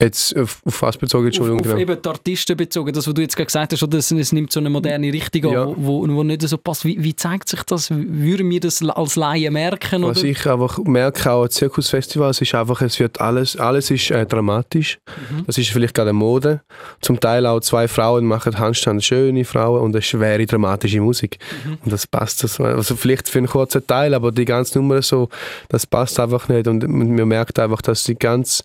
[0.01, 1.61] Jetzt auf, auf was bezogen, Entschuldigung?
[1.61, 1.93] Auf, auf genau.
[1.93, 4.51] eben die Artisten bezogen, das, was du jetzt gerade gesagt hast, oder es, es nimmt
[4.51, 5.65] so eine moderne Richtung Ja.
[5.65, 6.87] an, wo, wo nicht so passt.
[6.87, 7.91] Wie, wie zeigt sich das?
[7.91, 10.03] Würden wir das als Laien merken?
[10.03, 10.29] Was Oder?
[10.29, 14.99] ich einfach merke, auch an Zirkusfestivals, ist einfach, es wird alles, alles ist äh, dramatisch.
[15.31, 15.45] Mhm.
[15.47, 16.63] Das ist vielleicht gerade Mode.
[17.03, 21.39] Zum Teil auch zwei Frauen machen Handstand, schöne Frauen und eine schwere, dramatische Musik.
[21.67, 21.79] Mhm.
[21.85, 22.43] Und das passt.
[22.43, 25.29] Das, also vielleicht für einen kurzen Teil, aber die ganze Nummer so,
[25.69, 26.67] das passt einfach nicht.
[26.67, 28.63] Und man merkt einfach, dass die ganze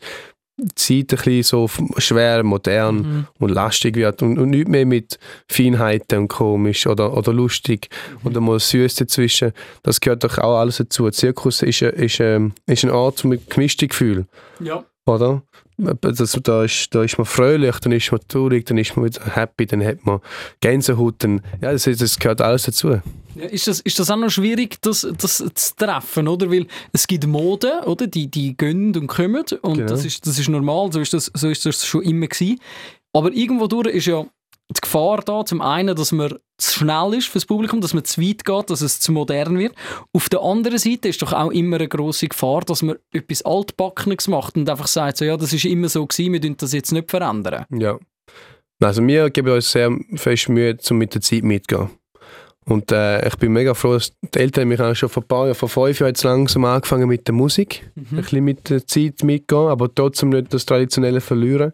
[0.76, 3.28] Zeit ein bisschen so schwer, modern Mhm.
[3.39, 7.89] und lastig wird und, und nicht mehr mit Feinheiten und komisch oder, oder lustig
[8.24, 8.28] Mhm.
[8.28, 9.52] oder mal süß dazwischen.
[9.84, 11.10] Das gehört doch auch alles dazu.
[11.10, 14.28] Zirkus ist, ein- ist, ähm, ist ein Ort mit gemischten Gefühlen,
[14.62, 14.86] Ja.
[15.06, 15.41] oder?
[15.78, 19.26] Das, da, ist, da ist man fröhlich, dann ist man traurig, dann ist man wieder
[19.36, 20.20] happy, dann hat man
[20.62, 21.16] Gänsehaut.
[21.20, 23.02] Dann, ja, das, das gehört alles dazu.
[23.36, 26.50] Ja, ist, das, ist das auch noch schwierig, das, das zu treffen, oder?
[26.50, 28.08] Weil es gibt Mode, oder?
[28.08, 29.88] Die, die gehen und kommen und Genau.
[29.88, 32.60] das, ist, das ist normal, so ist das, so ist das schon immer gewesen.
[33.12, 34.26] Aber irgendwo durch ist ja
[34.69, 38.21] die Gefahr da, zum einen, dass man zu schnell ist fürs Publikum, dass man zu
[38.21, 39.75] weit geht, dass es zu modern wird.
[40.13, 44.28] Auf der anderen Seite ist doch auch immer eine große Gefahr, dass man etwas Altbackenes
[44.28, 46.91] macht und einfach sagt, so, ja, das ist immer so gewesen, wir dürfen das jetzt
[46.91, 47.65] nicht verändern.
[47.71, 47.99] Ja.
[48.82, 51.89] Also wir geben uns sehr fest Mühe, um mit der Zeit mitzugehen.
[52.67, 55.45] Und äh, ich bin mega froh, dass die Eltern mich auch schon vor ein paar
[55.45, 57.91] Jahren, vor fünf Jahren jetzt langsam angefangen mit der Musik.
[57.95, 61.73] Ein bisschen mit der Zeit mitgehen, aber trotzdem nicht das Traditionelle verlieren.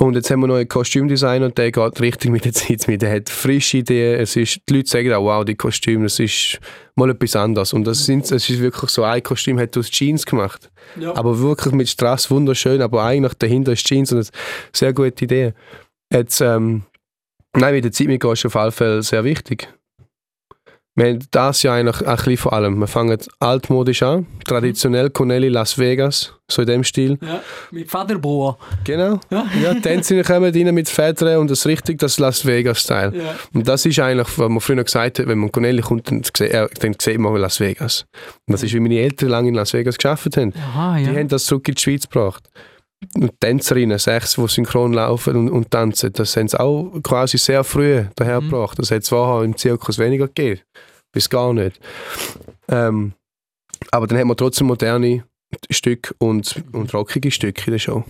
[0.00, 3.02] Und jetzt haben wir noch einen Kostümdesigner und der geht richtig mit der Zeit mit.
[3.02, 4.20] Der hat frische Ideen.
[4.20, 6.60] Es ist, die Leute sagen auch, wow, die Kostüme, das ist
[6.94, 7.72] mal etwas anderes.
[7.72, 10.70] Und das, sind, es ist wirklich so, ein Kostüm hat aus Jeans gemacht.
[11.00, 11.16] Ja.
[11.16, 14.26] Aber wirklich mit Strass wunderschön, aber eigentlich dahinter ist Jeans und eine
[14.72, 15.52] sehr gute Idee.
[16.12, 16.84] Jetzt, ähm,
[17.56, 19.68] nein, mit der Zeit mitgehen ist auf jeden Fall sehr wichtig.
[20.98, 22.78] Wir haben das ja eigentlich ein bisschen vor allem.
[22.80, 27.16] Wir fangen altmodisch an, traditionell Corneli Las Vegas, so in dem Stil.
[27.22, 28.58] Ja, mit Federboa.
[28.82, 29.20] Genau.
[29.30, 29.46] Ja.
[29.62, 33.12] Ja, die Tänzer kommen rein mit Federn und das richtig das Las Vegas-Style.
[33.16, 33.36] Ja.
[33.54, 36.40] Und das ist eigentlich, was man früher gesagt hat, wenn man Corneli kommt, dann, sieht-
[36.50, 38.04] äh, dann sieht man Las Vegas.
[38.48, 40.52] Und das ist, wie meine Eltern lange in Las Vegas gearbeitet haben.
[40.56, 41.12] Aha, Die ja.
[41.12, 42.42] haben das zurück in die Schweiz gebracht.
[43.14, 47.38] Und die Tänzerinnen, sechs, die synchron laufen und, und tanzen, das haben sie auch quasi
[47.38, 48.76] sehr früh dahergebracht.
[48.80, 50.60] Das hat es vorher im Zirkus weniger gegeben.
[51.12, 51.80] Bis gar nicht.
[52.68, 53.14] Ähm,
[53.90, 55.24] aber dann haben wir trotzdem moderne
[55.70, 58.04] Stücke und, und rockige Stücke in der Show.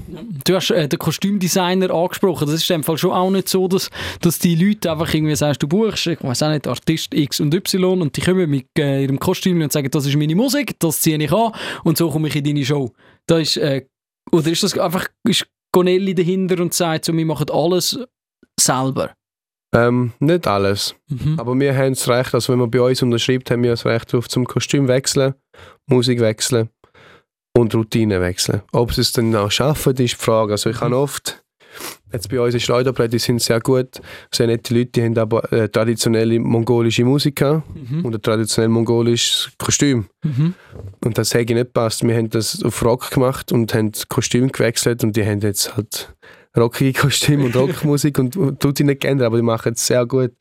[0.44, 2.46] Du hast äh, den Kostümdesigner angesprochen.
[2.46, 5.37] Das ist in dem Fall schon auch nicht so, dass, dass die Leute einfach irgendwie
[5.37, 8.66] sagst, du buchst, ich weiß auch nicht, Artist X und Y und die kommen mit
[8.76, 11.52] äh, ihrem Kostüm und sagen, das ist meine Musik, das ziehe ich an
[11.84, 12.92] und so komme ich in deine Show.
[13.26, 13.87] Da ist, äh,
[14.32, 17.98] oder ist das einfach, ist Gonelli dahinter und sagt so, wir machen alles
[18.58, 19.14] selber?
[19.74, 20.94] Ähm, nicht alles.
[21.09, 21.38] Mhm.
[21.38, 24.12] Aber wir haben das Recht, also wenn man bei uns unterschreibt, haben wir das Recht
[24.12, 25.35] darauf zum Kostüm wechseln,
[25.87, 26.70] Musik wechseln
[27.57, 28.62] und Routine wechseln.
[28.72, 30.52] Ob sie es dann auch schaffen, ist die Frage.
[30.52, 31.42] Also ich habe oft,
[32.12, 34.00] jetzt bei uns in Schleuderblätter, die sind sehr gut,
[34.33, 38.07] sehr nette Leute, die haben aber äh, traditionelle mongolische Musik gehabt Mhm.
[38.07, 40.07] und ein traditionell mongolisches Kostüm.
[40.24, 40.54] Mhm.
[41.04, 42.07] Und das hätte nicht passt.
[42.07, 45.76] Wir haben das auf Rock gemacht und haben das Kostüm gewechselt und die haben jetzt
[45.76, 46.14] halt
[46.56, 50.04] rockige Kostüme und Rockmusik und, und tut sie nicht geändert, aber die machen es sehr
[50.06, 50.32] gut.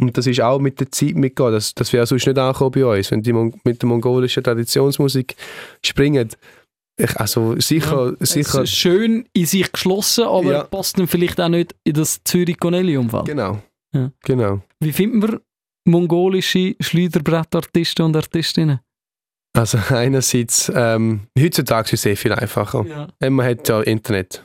[0.00, 1.54] Und das ist auch mit der Zeit mitgegangen.
[1.54, 5.34] Das, das wäre sonst nicht angekommen bei uns, wenn die Mon mit der mongolischen Traditionsmusik
[5.84, 6.28] springen.
[7.00, 10.62] Ich, also sicher, Es sicher, ist schön in sich geschlossen, aber Ja.
[10.64, 13.24] passt dann vielleicht auch nicht in das Zürich-Gonelli-Umfeld.
[13.26, 13.62] genau.
[13.94, 14.10] Ja.
[14.24, 14.60] Genau.
[14.80, 15.40] Wie finden wir
[15.86, 18.80] mongolische Schleuderbrettartisten und Artistinnen?
[19.54, 22.84] Also einerseits, ähm, heutzutage ist es sehr viel einfacher.
[22.88, 23.08] Ja.
[23.20, 24.44] Äh, Man hat ja Internet.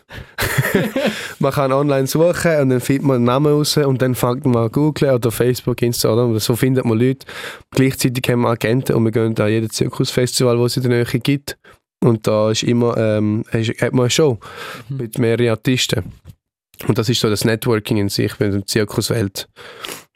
[1.40, 4.64] man kann online suchen und dann findet man einen Namen raus und dann fängt man
[4.66, 7.26] an Google oder Facebook, Insta oder so findet man Leute.
[7.72, 11.06] Gleichzeitig haben wir Agenten und wir gehen an jedes Zirkusfestival, wo es in der Nähe
[11.20, 11.58] gibt.
[12.04, 14.40] Und da ist immer, ähm, hat man eine Show
[14.90, 14.98] Mhm.
[14.98, 16.12] mit mehreren Artisten.
[16.88, 19.48] Und das ist so das Networking in sich in der Zirkuswelt.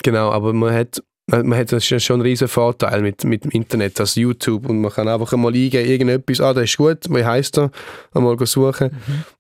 [0.04, 4.00] Genau, aber man hat, man hat ist schon einen riesen Vorteil mit, mit dem Internet,
[4.00, 4.70] das YouTube.
[4.70, 7.70] Und man kann einfach einmal eingeben, irgendetwas, ah, das ist gut, wie heisst er,
[8.13, 8.92] einmal suchen.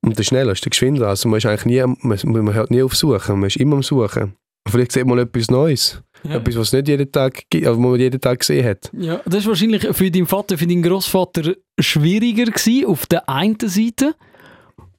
[0.01, 2.83] Und das ist schneller, ist geschwinder, also man ist eigentlich nie, man, man hört nie
[2.83, 4.33] auf Suchen, man ist immer am Suchen.
[4.67, 6.35] Vielleicht sieht man etwas Neues, Ja.
[6.35, 8.91] etwas, was nicht jeden Tag gibt, aber was man jeden Tag gesehen hat.
[8.91, 13.57] Ja, das war wahrscheinlich für deinen Vater, für deinen Großvater schwieriger gewesen, auf der einen
[13.61, 14.13] Seite,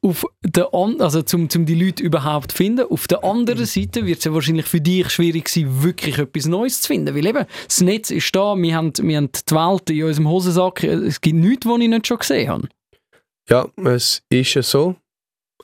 [0.00, 2.86] auf der an also zum, zum die Leute überhaupt zu finden.
[2.88, 6.82] Auf der anderen Seite wird es ja wahrscheinlich für dich schwierig sein, wirklich etwas Neues
[6.82, 7.14] zu finden.
[7.14, 10.84] Weil eben, das Netz ist da, wir haben, wir haben die Welt in unserem Hosensack.
[10.84, 12.68] Es gibt nichts, was ich nicht schon gesehen habe.
[13.48, 14.96] Ja, es ist ja so.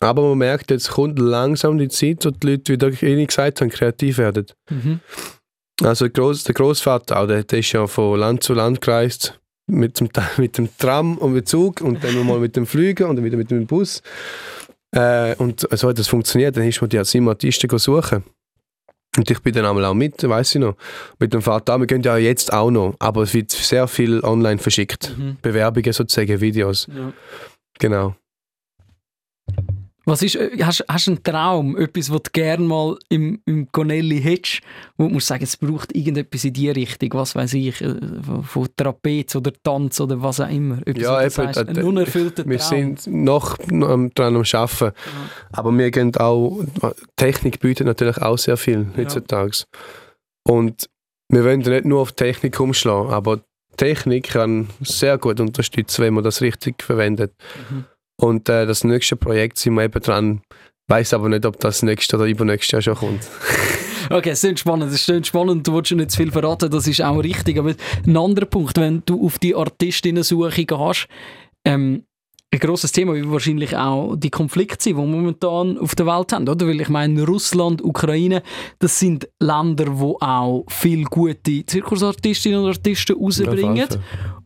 [0.00, 3.60] Aber man merkt, jetzt kommt langsam die Zeit, wo die Leute, wie der Ihnen gesagt
[3.60, 4.46] haben, kreativ werden.
[4.68, 5.00] Mhm.
[5.82, 10.08] Also der, Großvater, auch, der, der ist ja von Land zu Land gereist mit dem,
[10.36, 13.24] mit dem Tram und mit dem Zug und dann mal mit dem Flügen und dann
[13.24, 14.02] wieder mit dem Bus.
[14.92, 16.56] Äh, und so hat das funktioniert.
[16.56, 18.24] Dann ist man die als Artisten suchen.
[19.16, 20.76] Und ich bin dann einmal auch mit, weiß ich noch,
[21.20, 21.78] mit dem Vater.
[21.78, 25.16] Wir gehen ja jetzt auch noch, aber es wird sehr viel online verschickt.
[25.16, 25.36] Mhm.
[25.40, 26.88] Bewerbungen sozusagen, Videos.
[26.92, 27.12] Ja.
[27.78, 28.16] Genau.
[30.06, 33.68] Was ist, äh, hast, hast du einen Traum, etwas, was du gerne mal im, im
[33.72, 34.60] Gonelli hättest,
[34.98, 37.94] wo du musst sagen, es braucht irgendetwas in die Richtung, was weiß ich, äh,
[38.42, 40.78] von- Trapez oder Tanz oder was auch immer.
[40.86, 42.96] Etwas, Ja, eben, sagst, äh, ein unerfüllter Wir Traum.
[42.96, 43.82] sind noch dran
[44.36, 44.92] am Arbeiten.
[45.52, 46.62] Aber wir gehen auch,
[47.16, 49.64] Technik bietet natürlich auch sehr viel heutzutage.
[50.46, 50.88] Und
[51.30, 53.40] wir wollen nicht nur auf Technik umschlagen, aber
[53.76, 57.32] Technik kann sehr gut unterstützen, wenn man das richtig verwendet.
[57.70, 57.84] Mhm.
[58.16, 60.42] Und äh, das nächste Projekt sind wir eben dran.
[60.88, 63.22] Weiß aber nicht, ob das nächste oder übernächste Jahr schon kommt.
[64.10, 66.86] Okay, es ist spannend, es ist spannend, du willst schon nicht zu viel verraten, das
[66.86, 67.74] ist auch richtig, aber
[68.06, 71.06] ein anderer Punkt, wenn du auf die Artistinnensuche gehst,
[71.64, 72.04] ähm,
[72.54, 76.32] ein grosses Thema wie wahrscheinlich auch die Konflikte sind, die wir momentan auf der Welt
[76.32, 76.66] haben, oder?
[76.66, 78.42] Weil ich meine, Russland, Ukraine,
[78.78, 83.88] das sind Länder, wo auch viele gute Zirkusartistinnen und Artisten rausbringen.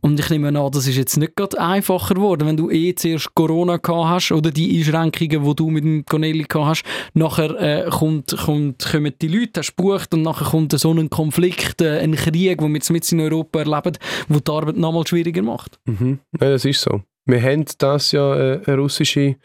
[0.01, 3.35] Und ich nehme an, das ist jetzt nicht gerade einfacher geworden, wenn du eh zuerst
[3.35, 6.85] Corona gehabt hast oder die Einschränkungen, die du mit dem Corneli gehabt hast.
[7.14, 11.83] Nachher äh, kommt, kommt, kommen die Leute, hast gebucht und nachher kommt so ein Konflikt,
[11.83, 15.42] äh, ein Krieg, den wir jetzt mit in Europa erleben, wo die Arbeit nochmal schwieriger
[15.42, 15.79] macht.
[15.85, 16.21] Mhm.
[16.40, 17.03] Ja, das ist so.
[17.29, 19.37] Wir haben das ja äh, eine russische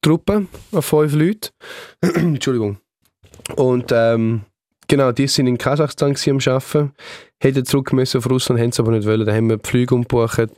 [0.00, 1.50] Truppe auf fünf Leute.
[2.00, 2.78] Entschuldigung.
[3.56, 4.42] Und ähm,
[4.86, 6.92] genau, die sind in Kasachstan am Arbeiten.
[7.42, 9.26] Hätten zurück müssen auf Russland, haben sie aber nicht wollen.
[9.26, 10.50] Dann haben wir die Flüge umgebucht.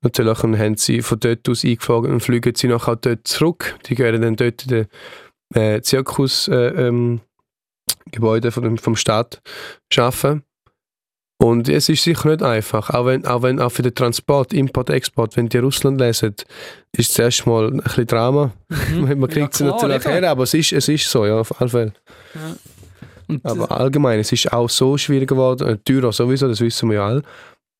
[0.00, 3.78] Natürlich haben sie von dort aus eingeflogen und fliegen sie nachher dort zurück.
[3.84, 4.86] Die gehen dann dort in den
[5.54, 7.20] äh, Zirkus äh, ähm,
[8.10, 9.42] Gebäude von vom Staat
[9.94, 10.44] arbeiten.
[11.42, 14.90] Und es ist sicher nicht einfach, auch wenn, auch wenn auch für den Transport, Import,
[14.90, 16.36] Export, wenn die Russland lesen,
[16.92, 18.52] ist es zuerst mal ein bisschen Drama.
[18.94, 19.70] Man kriegt sie Mhm.
[19.70, 20.12] Ja, klar, natürlich eben.
[20.12, 21.92] her, aber es ist, es ist so, ja, auf alle Fälle.
[23.26, 26.96] Und Aber allgemein, es ist auch so schwierig geworden, äh, teurer sowieso, das wissen wir
[26.96, 27.22] ja alle.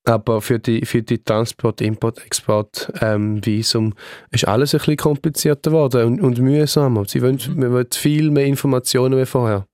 [0.05, 3.95] Aber für die, für die Transport, Import, Export, ähm, Visum
[4.33, 7.05] ist alles ein bisschen komplizierter geworden und, und mühsamer.
[7.07, 7.61] Sie wollen, Mhm.
[7.61, 9.67] Man will viel mehr Informationen wie vorher.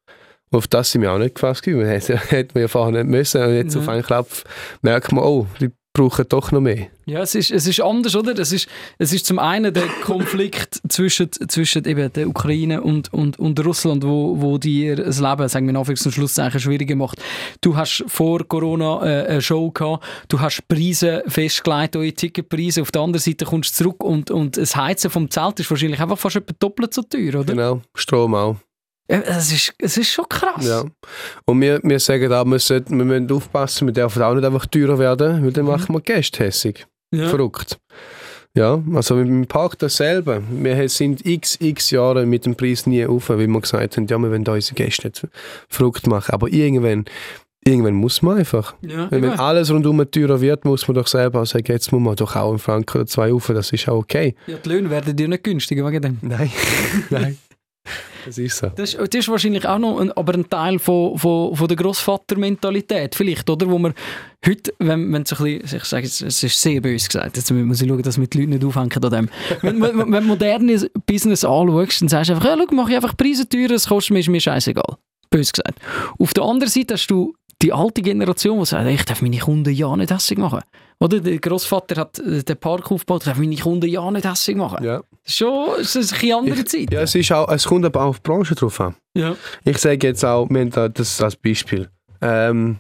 [0.50, 1.80] Auf das sind wir auch nicht gefasst gewesen.
[1.80, 3.42] Wir hätten hätten wir ja vorher nicht müssen.
[3.42, 3.80] Und jetzt Ja.
[3.80, 4.28] auf einen Klapp
[4.82, 6.87] merkt man, oh, die brauchen doch noch mehr.
[7.06, 8.38] Ja, es ist, es ist anders, oder?
[8.38, 13.37] Es ist, es ist zum einen der Konflikt zwischen, zwischen eben der Ukraine und, und,
[13.40, 17.20] und Russland, wo, wo dir das Leben, sagen wir in Anführungs- und Schlusszeichen, schwieriger macht.
[17.62, 22.92] Du hast vor Corona äh, eine Show gehabt, du hast Preise festgelegt, eure Ticketpreise, auf
[22.92, 26.18] der anderen Seite kommst du zurück und, und das Heizen vom Zelt ist wahrscheinlich einfach
[26.18, 27.54] fast etwa doppelt so teuer, oder?
[27.54, 28.56] Genau, Strom auch.
[29.11, 30.66] Ja, Es ist, es ist schon krass.
[30.66, 30.85] Ja.
[31.47, 34.66] Und wir, wir sagen auch, wir, sollten, wir müssen aufpassen, wir dürfen auch nicht einfach
[34.66, 35.71] teurer werden, weil dann Mhm.
[35.71, 36.87] machen wir Gäste hässig.
[37.14, 37.29] Ja.
[37.29, 37.79] Verrückt.
[38.55, 40.42] Ja, also dem Park dasselbe.
[40.51, 44.18] Wir sind x, x Jahre mit dem Preis nie auf, weil wir gesagt haben, ja,
[44.18, 45.27] wir wollen unsere Gäste nicht
[45.68, 46.33] verrückt machen.
[46.33, 47.05] Aber irgendwann,
[47.64, 48.75] irgendwann muss man einfach.
[48.83, 49.38] Ja, Wenn, eben.
[49.38, 52.59] alles rundum teurer wird, muss man doch selber sagen, jetzt muss man doch auch einen
[52.59, 54.35] Franken oder zwei auf, das ist auch okay.
[54.47, 56.18] ja, die Löhne werden dir nicht günstiger wegen dem.
[56.23, 56.51] Nein,
[57.11, 57.38] nein.
[58.29, 58.67] Das ist so.
[58.69, 61.77] Das, ist- das ist wahrscheinlich auch noch ein, aber ein Teil von, von, von der
[61.77, 63.69] Grossvatermentalität vielleicht, oder?
[63.71, 63.95] Wo man
[64.47, 67.81] heute, wenn, wenn so ein bisschen, ich sage es ist sehr böse gesagt, jetzt muss
[67.81, 69.29] ich schauen, dass wir die Leute nicht aufhängen an dem.
[69.62, 72.97] wenn, wenn, wenn du modernes Business anschaust, dann sagst du einfach, ja, schau, mach ich
[72.97, 74.97] einfach Preise teurer, es kostet mir, ist mir scheißegal.
[75.31, 75.79] Böse gesagt.
[76.19, 79.73] Auf der anderen Seite hast du die alte Generation, die sagt, ich darf meine Kunden
[79.75, 80.61] ja nicht hässlich machen.
[81.00, 84.84] Oder der Großvater hat äh, den Park aufgebaut, darf meine Kunden ja nicht hässlich machen.
[84.84, 85.02] Ja.
[85.24, 86.92] Schon, es ist eine andere Zeit.
[86.92, 88.96] ja, es, ist auch, es kommt aber auch auf die Branche drauf an.
[89.14, 89.37] Ja.
[89.64, 91.88] Ich sage jetzt auch, wir haben da das als Beispiel.
[92.20, 92.78] Ähm,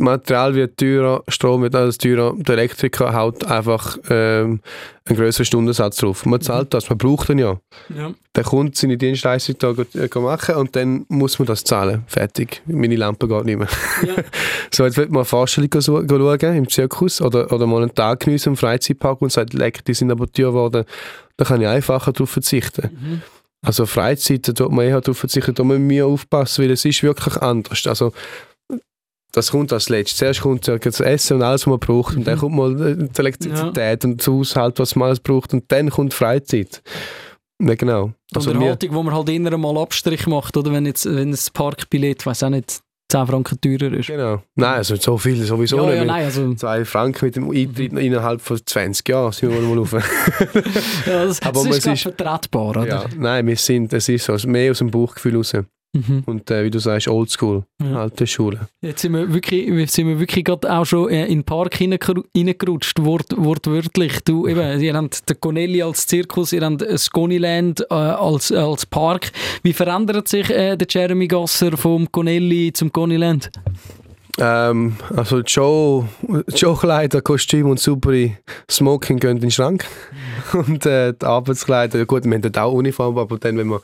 [0.00, 4.60] Material wird teurer, Strom wird alles teurer, der Elektriker haut einfach ähm,
[5.04, 6.24] einen größeren Stundensatz drauf.
[6.24, 7.58] Man zahlt das, man braucht den ja.
[7.94, 8.12] Ja.
[8.34, 12.04] Der Kunde seine Dienstleistung da äh, machen und dann muss man das zahlen.
[12.06, 12.62] Fertig.
[12.66, 13.68] Meine Lampe geht nicht mehr.
[14.06, 14.22] Ja.
[14.72, 18.50] So, jetzt wird man eine Vorstellung schauen im Zirkus oder, oder mal einen Tag geniessen
[18.50, 20.84] im Freizeitpark und sagt, leck, die sind aber teuer geworden.
[21.36, 22.90] Da kann ich einfacher darauf verzichten.
[22.92, 23.22] Mhm.
[23.62, 27.02] Also Freizeit, da tut man eher darauf verzichten, da müssen wir aufpassen, weil es ist
[27.02, 27.86] wirklich anders.
[27.86, 28.12] Also
[29.32, 30.18] das kommt als letztes.
[30.18, 33.20] Zuerst kommt ja das Essen und alles, was man braucht und dann kommt mal die
[33.20, 36.82] Elektrizität und das Haushalt, was man alles braucht und dann kommt Freizeit.
[37.62, 38.12] Ja, genau.
[38.34, 42.24] Also Unterhaltung, wo man halt immer mal Abstrich macht, oder wenn jetzt wenn das Parkbillett,
[42.24, 44.06] weiß auch nicht, 10 Franken teurer ist.
[44.06, 44.42] genau.
[44.54, 45.94] Nein, also so viel sowieso ja, nicht.
[45.96, 49.78] ja, nein, also Zwei Franken mit dem Eintritt innerhalb von 20 Jahren sind wir mal
[49.80, 49.92] auf.
[51.06, 52.86] ja, das, Aber das ist, ist- vertretbar, oder?
[52.86, 55.52] ja, nein, wir sind, es ist so, mehr aus dem Bauchgefühl raus.
[55.92, 56.22] Mhm.
[56.26, 58.02] Und äh, wie du sagst, Oldschool, Ja.
[58.02, 58.68] alte Schule.
[58.80, 61.80] Jetzt sind wir wirklich, jetzt sind wir wirklich gerade auch schon äh, in den Park
[61.80, 64.20] reingerutscht, wort, wortwörtlich.
[64.24, 68.86] Du, eben, ihr habt den Conelli als Zirkus, ihr habt das Goniland äh, als, als
[68.86, 69.32] Park.
[69.64, 73.50] Wie verändert sich äh, der Jeremy Gasser vom Conelli zum Goniland?
[74.38, 78.36] Ähm, also Show, die Showkleider, Kostüm und saubere
[78.70, 79.84] Smoking gehen in den Schrank.
[80.52, 83.82] Und äh, die Arbeitskleider, gut, wir haben dort auch Uniform, aber dann, wenn wir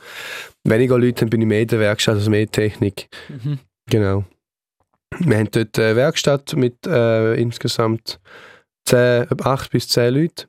[0.64, 3.08] weniger Leute haben, bin ich mehr in der Werkstatt, also mehr Technik.
[3.28, 3.58] Mhm.
[3.90, 4.24] Genau.
[5.18, 8.20] Wir haben dort eine Werkstatt mit äh, insgesamt
[8.86, 10.46] 10, 8 bis 10 Leuten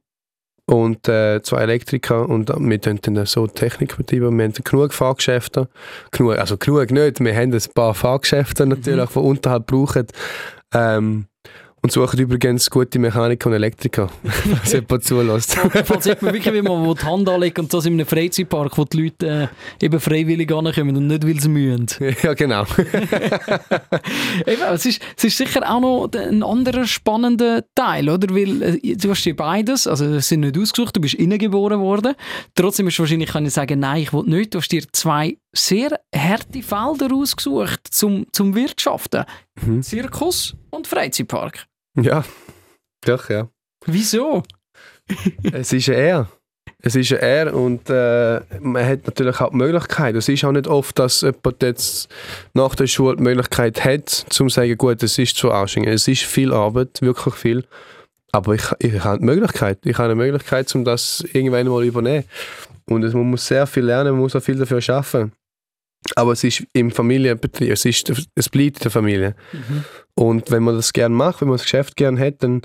[0.70, 4.38] und äh, zwei Elektriker und wir tun dann so Technik betreiben.
[4.38, 5.70] Wir haben genug Fahrgeschäfte,
[6.12, 10.08] genug, also genug nicht, wir haben ein paar Fahrgeschäfte natürlich, die unterhalb brauchen.
[10.74, 11.28] Ähm,
[11.82, 15.56] und suchen übrigens gute Mechaniker und Elektriker, falls jemand zulässt.
[15.86, 19.04] Falls jemand wirklich wie man die Hand anlegt und das in einem Freizeitpark, wo die
[19.04, 19.50] Leute
[19.82, 21.86] äh, eben freiwillig ankommen und nicht, weil sie mühen.
[22.24, 22.66] ja, genau.
[24.46, 28.34] Eben, es, ist, es ist sicher auch noch ein anderer spannender Teil, oder?
[28.34, 32.16] Weil äh, du hast hier beides, also es sind nicht ausgesucht, du bist innengeboren worden.
[32.56, 34.54] Trotzdem ist wahrscheinlich, kann ich sagen, nein, ich will nicht.
[34.54, 39.26] Du hast dir zwei sehr harte Felder ausgesucht zum, zum Wirtschaften.
[39.66, 39.82] Mhm.
[39.82, 41.66] Zirkus und Freizeitpark.
[41.96, 42.24] Ja,
[43.02, 43.50] doch, ja.
[43.86, 44.44] Wieso?
[45.52, 46.28] Es ist ein Er.
[46.80, 50.16] Es ist ein Er und äh, man hat natürlich auch die Möglichkeit.
[50.16, 52.10] Es ist auch nicht oft, dass jemand jetzt
[52.54, 55.90] nach der Schule die Möglichkeit hat, zum zu sagen, gut, es ist zu anstrengend.
[55.90, 57.66] Es ist viel Arbeit, wirklich viel.
[58.32, 59.80] Aber ich, ich habe die Möglichkeit.
[59.86, 62.26] Ich habe eine Möglichkeit, um das irgendwann mal übernehmen.
[62.86, 65.32] Und es, man muss sehr viel lernen, man muss auch viel dafür schaffen.
[66.16, 69.36] Aber es ist im Familienbetrieb, es, ist, es bleibt in der Familie.
[70.16, 72.62] Und wenn man das gerne macht, wenn man das Geschäft gerne hat, dann,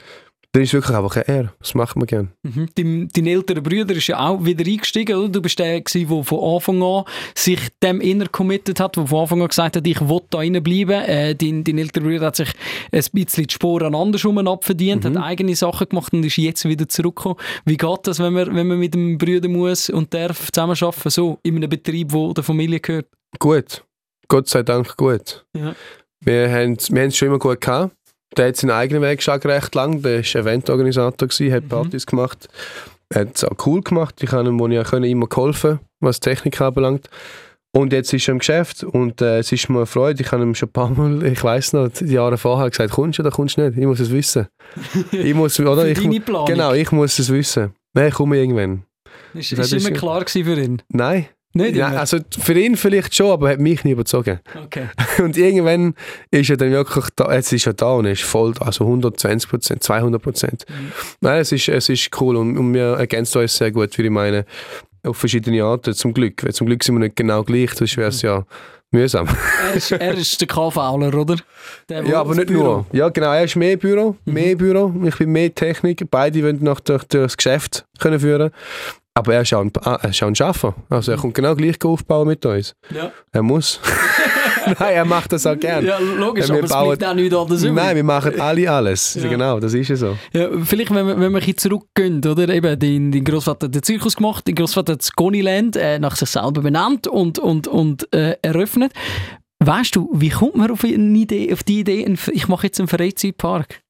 [0.52, 1.54] dann ist es wirklich einfach ein Er.
[1.60, 2.28] Das macht man gerne.
[2.42, 2.68] Mhm.
[2.74, 5.28] Dein, dein älterer Bruder ist ja auch wieder eingestiegen, oder?
[5.28, 9.20] Du bist der, gewesen, der von Anfang an sich dem inner committed hat, der von
[9.20, 11.02] Anfang an gesagt hat, ich will da reinbleiben.
[11.04, 12.50] Äh, dein, dein älterer Bruder hat sich
[12.92, 17.36] ein bisschen die Sporen andersrum abverdient, hat eigene Sachen gemacht und ist jetzt wieder zurückgekommen.
[17.64, 21.38] Wie geht das, wenn man, wenn man mit dem Bruder muss und darf zusammenarbeiten, so
[21.42, 23.06] in einem Betrieb, wo der Familie gehört?
[23.38, 23.84] Gut.
[24.28, 25.44] Gott sei Dank gut.
[25.56, 25.74] Ja.
[26.24, 27.94] Wir haben wir es schon immer gut gehabt.
[28.36, 30.02] Der hat seinen eigenen Weg schon recht lang.
[30.02, 32.48] Der war Eventorganisator, gewesen, hat Partys gemacht.
[33.10, 34.22] Er hat es auch cool gemacht.
[34.22, 37.10] Ich habe ihm, wo ich auch können, immer geholfen, was Technik anbelangt.
[37.74, 40.22] Und jetzt ist er im Geschäft und äh, es ist mir eine Freude.
[40.22, 43.18] Ich habe ihm schon ein paar Mal, ich weiß noch, die Jahre vorher gesagt, kommst
[43.18, 43.78] du oder kommst du nicht?
[43.78, 44.46] Ich muss es wissen.
[45.12, 45.86] Ich muss, oder?
[45.86, 46.46] Ich, Planung.
[46.46, 47.74] genau, ich muss es wissen.
[47.94, 48.84] Nein, ich komme irgendwann.
[49.34, 50.82] Ist, Das ist immer klar gewesen für ihn?
[50.88, 51.28] Nein.
[51.54, 52.00] Nicht Ja, immer?
[52.00, 54.40] also für ihn vielleicht schon, aber er hat mich nie überzogen.
[54.64, 54.86] Okay.
[55.22, 55.94] Und irgendwann
[56.30, 59.50] ist er dann wirklich da, jetzt ist er da und er ist voll, also 120
[59.50, 60.64] Prozent, 200 Prozent.
[61.20, 64.10] Nein, es ist, es ist cool und, und wir ergänzen uns sehr gut, wie ich
[64.10, 64.46] meine,
[65.04, 66.44] auf verschiedene Arten, zum Glück.
[66.44, 68.44] Weil zum Glück sind wir nicht genau gleich, sonst wäre es ja
[68.90, 69.26] mühsam.
[69.68, 71.36] Er ist, er ist der KVler, oder?
[71.88, 72.62] Der, ja, aber nicht Büro.
[72.62, 72.86] nur.
[72.92, 76.80] Ja, genau, er ist mehr Büro, mehr Büro, ich bin mehr Technik, beide wollen noch
[76.80, 78.50] durch, durch das Geschäft können führen
[79.14, 80.74] aber er ist auch ein, ah, er ist auch ein Schaffer.
[80.88, 82.74] Also er kommt genau gleich aufbauen mit uns.
[82.90, 83.12] Ja.
[83.32, 83.80] Er muss.
[84.78, 85.84] Nein, er macht das auch gern.
[85.84, 87.74] Ja, logisch, Wir aber es bauen- bleibt auch nichts anderes übrig.
[87.74, 89.14] Nein, wir machen alle alles.
[89.14, 89.28] Ja.
[89.28, 90.16] Genau, das ist ja so.
[90.32, 92.48] Ja, vielleicht, wenn wir, wenn wir ein bisschen zurückgehen, oder?
[92.48, 96.16] Eben, dein, dein Großvater hat den Zirkus gemacht, dein Großvater hat das Goniland äh, nach
[96.16, 98.92] sich selber benannt und, und, und äh, eröffnet.
[99.64, 102.88] Weißt du, wie kommt man auf, eine Idee, auf die Idee, ich mache jetzt einen
[102.88, 103.81] Freizeitpark?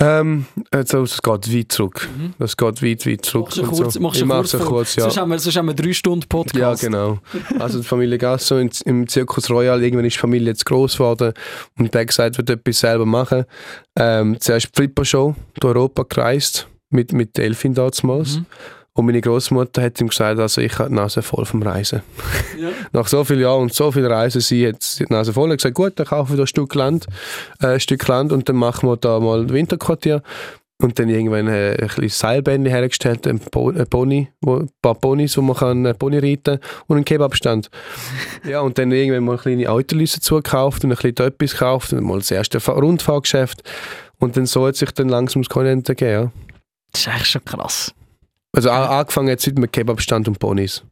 [0.00, 2.08] Ähm, also, es geht weit zurück.
[2.38, 3.46] Das geht weit, weit zurück.
[3.46, 4.00] Machst du kurz, so.
[4.00, 5.02] machst ich kurz, vor- kurz, ja.
[5.02, 6.82] Sonst haben wir, sonst haben wir drei Stunden Ja, Podcast.
[6.82, 7.18] genau.
[7.58, 11.32] Also die Familie Gasso in, im Zirkus Royal, irgendwann ist die Familie jetzt gross geworden
[11.78, 13.44] und der gesagt, wird etwas selber machen.
[13.96, 18.36] Ähm, zuerst die Flipper-Show durch Europa gereist, mit, mit Elfin damals.
[18.36, 18.46] Mhm.
[18.98, 22.02] Und meine Großmutter hat ihm gesagt, also ich habe die Nase voll vom Reisen.
[22.60, 22.70] Ja.
[22.92, 25.76] Nach so vielen Jahren und so viel Reisen, sie hat die Nase voll und gesagt,
[25.76, 27.06] gut, dann kaufen wir ein Stück Land,
[27.62, 30.20] äh, ein Stück Land und dann machen wir da mal ein Winterquartier.
[30.82, 34.96] Und dann irgendwann äh, ein kleines Seilbändchen hergestellt, ein, Bo ein Pony, wo, ein paar
[34.96, 36.58] Ponys, wo man kann äh, Pony reiten
[36.88, 37.70] und einen Kebabstand.
[38.44, 42.18] ja, und dann irgendwann mal kleine Autolüsse zugekauft und ein bisschen etwas gekauft und mal
[42.18, 43.62] das erste Fa- Rundfahrgeschäft.
[44.18, 46.10] Und dann so hat sich dann langsam das Kontinent ergeben.
[46.10, 46.32] Ja.
[46.90, 47.94] Das ist echt schon krass.
[48.56, 50.82] Also a- angefangen jetzt mit Kebabstand und Ponys.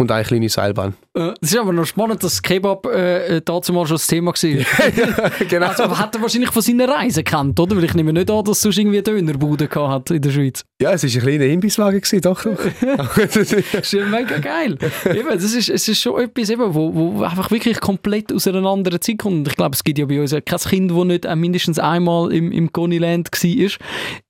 [0.00, 0.94] Und eine kleine Seilbahn.
[1.12, 4.30] Äh, Es ist aber noch spannend, dass Kebab äh, äh, dazu mal schon das Thema
[4.30, 5.30] war.
[5.48, 5.66] genau.
[5.66, 7.76] Also, hat er wahrscheinlich von seiner Reise kennt, oder?
[7.76, 10.62] Weil ich nehme nicht an, dass er sonst irgendwie Dönerbude gehabt hat in der Schweiz.
[10.80, 12.44] Ja, es war ein kleiner Imbisswagen, gewesen, doch.
[12.44, 13.14] doch.
[13.16, 14.78] Das ist ja mega geil.
[15.06, 18.64] eben, das ist, es ist schon etwas, eben, wo, wo einfach wirklich komplett aus einer
[18.68, 19.34] anderen Zeit kommt.
[19.38, 22.32] Und ich glaube, es gibt ja bei uns kein Kind, das nicht auch mindestens einmal
[22.32, 23.70] im, im Goniland war.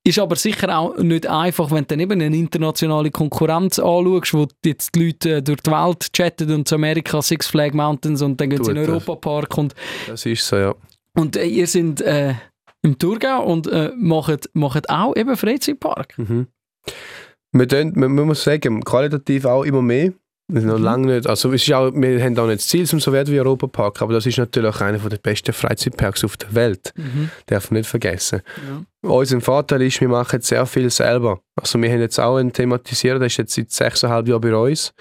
[0.08, 4.46] Ist aber sicher auch nicht einfach, wenn du dann eben eine internationale Konkurrenz anschaust, wo
[4.64, 8.40] jetzt die Leute äh, durch die Welt chatten und zu Amerika Six Flag Mountains und
[8.40, 9.74] dann gehen sie in den Europapark und...
[10.06, 10.74] Das ist so, ja.
[11.14, 12.32] Und äh, ihr seid äh,
[12.80, 16.16] im Thurgau und äh, macht, macht auch eben Freizeitpark.
[16.16, 16.46] Mhm.
[17.52, 20.14] Wir, tun, man, man muss sagen, qualitativ auch immer mehr.
[20.50, 20.82] Noch Mhm.
[20.82, 23.34] lange nicht, also es ist auch, wir haben auch nicht das Ziel, um so werden
[23.34, 26.92] wie Europapark, aber das ist natürlich auch einer der besten Freizeitparks auf der Welt.
[26.96, 27.28] Mhm.
[27.46, 28.40] Darf man nicht vergessen.
[29.02, 29.10] Ja.
[29.10, 31.40] Unser Vorteil ist, wir machen sehr viel selber.
[31.54, 34.94] Also wir haben jetzt auch einen Thematisierer, der ist jetzt seit sechseinhalb Jahren bei uns.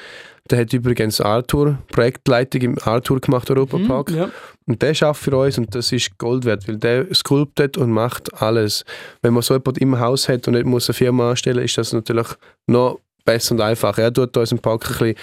[0.51, 4.11] Der hat übrigens Arthur, Projektleitung im Arthur gemacht, Europapark.
[4.11, 4.29] Mhm, ja.
[4.65, 8.41] Und der schafft für uns und das ist Gold wert, weil der sculptet und macht
[8.41, 8.83] alles.
[9.21, 11.93] Wenn man so jemanden im Haus hat und nicht muss eine Firma anstellen, ist das
[11.93, 12.27] natürlich
[12.67, 14.03] noch besser und einfacher.
[14.03, 15.15] Er tut unseren Park ein bisschen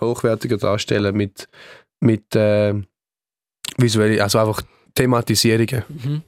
[0.00, 1.48] hochwertiger darstellen mit,
[2.00, 2.74] mit äh,
[3.78, 4.62] visuell, also einfach
[4.94, 5.84] Thematisierungen.
[5.88, 6.22] Mhm.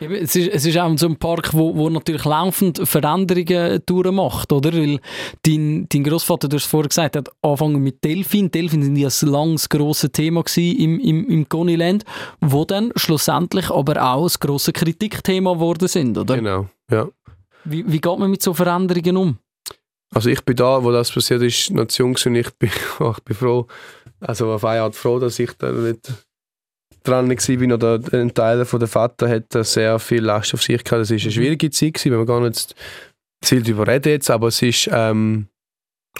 [0.00, 4.72] Es ist, es ist auch so ein Park, wo, wo natürlich laufend Veränderungen durchmacht, oder?
[4.72, 4.98] Weil
[5.42, 8.50] dein, dein Großvater, du hast es vorher gesagt, hat angefangen mit Delfin.
[8.50, 12.04] Delfin sind ja ein langes, grosses Thema im, im, im Goniland,
[12.40, 16.36] wo dann schlussendlich aber auch ein grosses Kritikthema geworden sind, oder?
[16.36, 17.08] Genau, ja.
[17.64, 19.38] Wie, wie geht man mit so Veränderungen um?
[20.14, 23.24] Also ich bin da, wo das passiert ist, noch zu jung und ich bin, ich
[23.24, 23.66] bin froh,
[24.20, 26.12] also auf eine Art froh, dass ich da nicht
[27.02, 30.82] dran war, noch der, ein Teil von der Vater hat sehr viel Last auf sich
[30.82, 31.02] gehabt.
[31.02, 32.74] Das war eine schwierige Zeit, gewesen, wenn wir gar nicht
[33.44, 35.48] viel darüber reden jetzt, aber es ist ähm,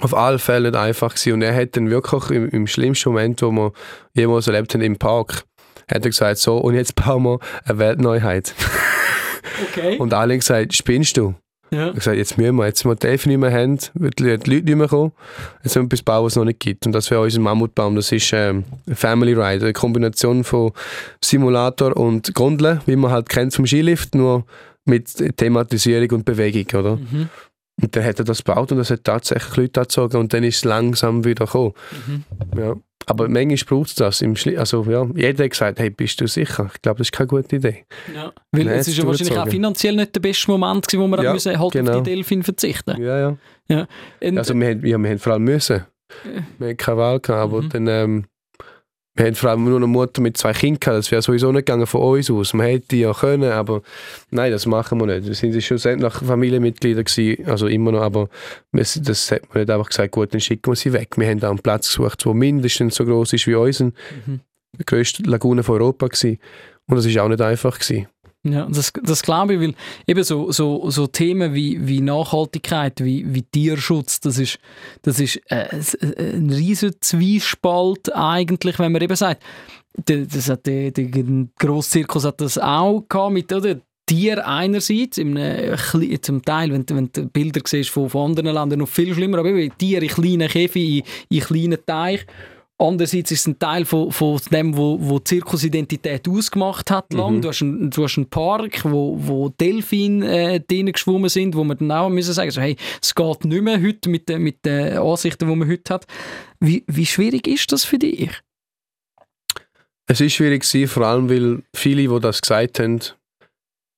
[0.00, 1.34] auf alle Fälle nicht einfach gewesen.
[1.34, 3.72] und er hat dann wirklich im, im schlimmsten Moment, wo wir
[4.14, 5.44] jemals erlebt haben, im Park,
[5.88, 8.54] hat er gesagt, so und jetzt bauen wir eine Weltneuheit.
[9.70, 9.96] Okay.
[9.98, 11.34] Und alle haben gesagt, spinnst du?
[11.74, 11.88] Ja.
[11.88, 14.50] Ich gesagt, jetzt müssen wir, jetzt wir die Elfen nicht mehr haben, wird die Leute
[14.50, 15.12] nicht mehr kommen.
[15.62, 16.86] Jetzt müssen wir etwas bauen, was es noch nicht gibt.
[16.86, 17.96] Und das wäre unser Mammutbaum.
[17.96, 20.72] Das ist ähm, ein Family Ride, eine Kombination von
[21.22, 24.44] Simulator und Gondel, wie man halt kennt vom Skilift, nur
[24.84, 26.96] mit Thematisierung und Bewegung, oder?
[26.96, 27.28] Mhm.
[27.82, 30.56] Und dann hat er das gebaut und das hat tatsächlich Leute angezogen und dann ist
[30.56, 31.72] es langsam wieder gekommen.
[32.06, 32.24] Mhm.
[32.56, 32.74] Ja.
[33.06, 34.22] Aber manchmal braucht es das.
[34.22, 36.70] Im Schli also, ja, jeder hat gesagt, hey, bist du sicher?
[36.74, 37.84] Ich glaube, das ist keine gute Idee.
[38.14, 38.32] Ja.
[38.52, 39.50] Weil es ist ja wahrscheinlich auch durchgezogen.
[39.50, 41.92] finanziell nicht der beste Moment gewesen, wo wir Ja, müssen halt genau.
[41.98, 43.36] auf die Delfin verzichten Ja,
[43.68, 43.86] ja.
[44.22, 45.84] Und- Also wir, haben, ja, wir haben vor allem müssen.
[46.58, 47.68] Wir hatten keine Wahl, gehabt, aber Mhm.
[47.70, 48.24] dann, ähm,
[49.16, 50.98] wir haben vor allem nur eine Mutter mit zwei Kindern gehabt.
[50.98, 52.52] Das wäre sowieso nicht gegangen von uns aus.
[52.52, 53.82] Man hätte ja können, aber
[54.30, 55.28] nein, das machen wir nicht.
[55.28, 58.28] Wir sind schlussendlich Familienmitglieder gewesen, also immer noch, aber
[58.72, 61.16] das hat man nicht einfach gesagt, gut, dann schicken wir sie weg.
[61.16, 63.86] Wir haben da einen Platz gesucht, der mindestens so groß ist wie unser.
[64.26, 64.40] Mhm.
[64.80, 66.38] Die grösste Lagune von Europa gewesen.
[66.86, 68.08] Und das ist auch nicht einfach gewesen.
[68.46, 69.74] Ja, das, das glaube ich, weil
[70.06, 74.58] eben so, so, so Themen wie, wie Nachhaltigkeit, wie, wie Tierschutz, das ist,
[75.00, 75.66] das ist äh,
[76.00, 79.42] äh, ein riesen Zwiespalt eigentlich, wenn man eben sagt,
[80.08, 81.06] der, das hat der, der
[81.58, 87.26] Grosszirkus hat das auch gehabt mit oder, Tier einerseits, kle- zum Teil, wenn, wenn du
[87.26, 91.02] Bilder siehst von, von anderen Ländern, noch viel schlimmer, aber eben Tiere in kleinen Käfig,
[91.30, 92.26] in, in kleinen Teich.
[92.76, 97.12] Andererseits ist es ein Teil von, von dem, wo, wo die Zirkusidentität ausgemacht hat.
[97.12, 97.40] Lang.
[97.40, 101.62] Du, hast einen, du hast einen Park, wo, wo Delfine äh, drinnen geschwommen sind, wo
[101.62, 104.64] man dann auch müssen sagen so, hey, es geht nicht mehr heute mit, den- mit
[104.64, 106.06] den Ansichten, die man heute hat.
[106.58, 108.30] Wie, wie schwierig ist das für dich?
[110.06, 113.00] Es ist schwierig gewesen, vor allem weil viele, die das gesagt haben,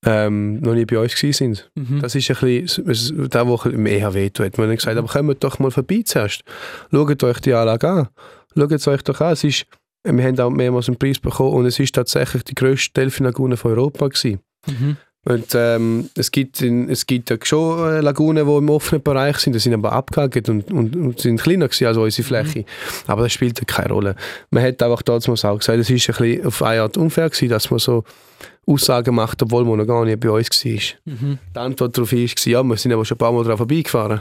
[0.05, 1.71] ähm, noch nie bei uns gewesen sind.
[1.75, 2.01] Mhm.
[2.01, 4.57] Das ist ein bisschen der, was im eher wehtut.
[4.59, 6.43] Man hat gesagt, aber kommt doch mal vorbei zuerst.
[6.93, 8.09] Schaut euch die Anlage an.
[8.57, 9.33] Schaut es euch doch an.
[9.33, 9.67] Es ist,
[10.05, 13.73] wir haben auch mehrmals einen Preis bekommen und es ist tatsächlich die grösste Delfinlagune von
[13.73, 14.41] Europa gewesen.
[14.67, 14.97] Mhm.
[15.27, 19.39] Und ähm, es, gibt in, es gibt ja schon äh, Lagunen, die im offenen Bereich
[19.39, 22.65] sind, die sind aber abgehakt und, und, und sind kleiner gewesen als unsere Fläche.
[23.09, 24.15] Aber das spielt ja keine Rolle.
[24.51, 27.49] Man hat einfach damals auch gesagt, es ist ein bisschen auf eine Art unfair gewesen,
[27.49, 28.05] dass man so
[28.69, 30.73] Aussagen macht, obwohl man noch gar nicht bei uns war.
[31.05, 31.39] Mhm.
[31.53, 34.21] Die Antwort darauf war, ja, wir sind aber schon ein paar Mal daran vorbeigefahren.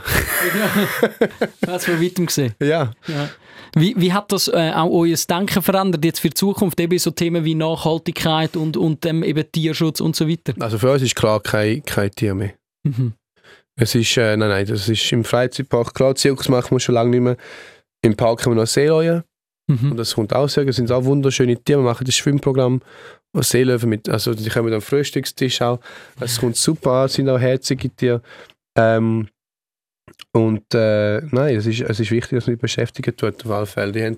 [1.68, 2.56] Ja, du von weitem gesehen.
[2.60, 2.92] ja.
[3.08, 3.30] Ja.
[3.76, 6.80] Wie, wie hat das äh, auch euer Denken verändert jetzt für die Zukunft?
[6.80, 10.54] Eben so Themen wie Nachhaltigkeit und, und ähm, eben Tierschutz und so weiter.
[10.60, 12.54] Also für uns ist klar kein, kein Tier mehr.
[12.84, 13.14] Mhm.
[13.78, 17.10] Es ist, äh, nein, nein, das ist im Freizeitpark, klar, Zirkus machen wir schon lange
[17.10, 17.38] nicht mehr.
[18.02, 19.24] Im Park haben wir noch Seeleuen
[19.68, 19.98] und Mhm.
[19.98, 21.80] das kommt auch sehr, das sind auch wunderschöne Tiere.
[21.80, 22.82] Wir machen das Schwimmprogramm,
[23.36, 25.80] und Seelöwen mit, also die kommen am Frühstückstisch auch.
[26.20, 28.22] Es kommt super an, sind auch herzige Tiere.
[28.78, 29.28] Ähm,
[30.36, 33.66] und äh, nein, es ist, es ist wichtig, dass man die beschäftigen tut, auf alle
[33.66, 33.92] Fälle.
[33.94, 34.18] Die haben,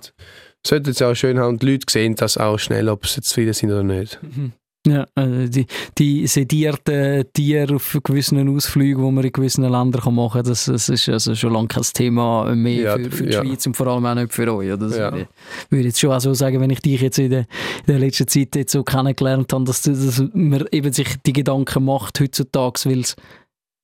[0.65, 3.53] sollten es auch schön haben und die Leute sehen das auch schnell, ob sie zufrieden
[3.53, 4.19] sind oder nicht.
[4.23, 4.53] Mhm.
[4.87, 5.65] Ja, äh, die,
[5.97, 10.65] die sedierten Tiere auf gewissen Ausflügen, die man in gewissen Ländern kann machen kann, das,
[10.65, 13.43] das ist also schon lange kein Thema mehr Ja, für, für die ja.
[13.43, 14.71] Schweiz und vor allem auch nicht für euch.
[14.71, 14.77] oder?
[14.87, 15.11] Das Ja.
[15.11, 15.27] würde
[15.69, 17.45] würde ich jetzt schon auch so sagen, wenn ich dich jetzt in der, in
[17.87, 22.19] der letzten Zeit jetzt so kennengelernt habe, dass, dass man eben sich die Gedanken macht
[22.21, 23.15] heutzutage, weil es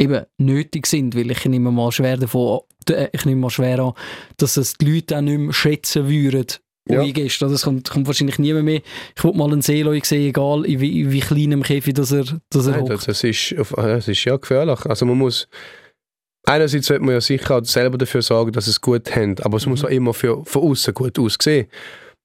[0.03, 3.93] eben nötig sind, weil ich nehme mal schwer davon, äh, ich nehme mal schwer an,
[4.37, 6.45] dass es die Leute auch nicht mehr schätzen würden,
[6.87, 7.03] wo Ja.
[7.25, 7.41] ist.
[7.41, 8.81] Also es kommt, kommt wahrscheinlich niemand mehr.
[9.15, 12.25] Ich will mal einen Seeloi sehen, egal in wie, in wie kleinem Käfig dass er,
[12.49, 12.91] dass er Nein, hockt.
[12.91, 14.85] das, das, ist, auf- das ist ja gefährlich.
[14.85, 15.47] Also man muss
[16.45, 19.65] einerseits sollte man ja sicher auch selber dafür sorgen, dass es gut haben, aber es
[19.65, 19.85] muss Mhm.
[19.87, 21.67] auch immer für, von außen gut aussehen.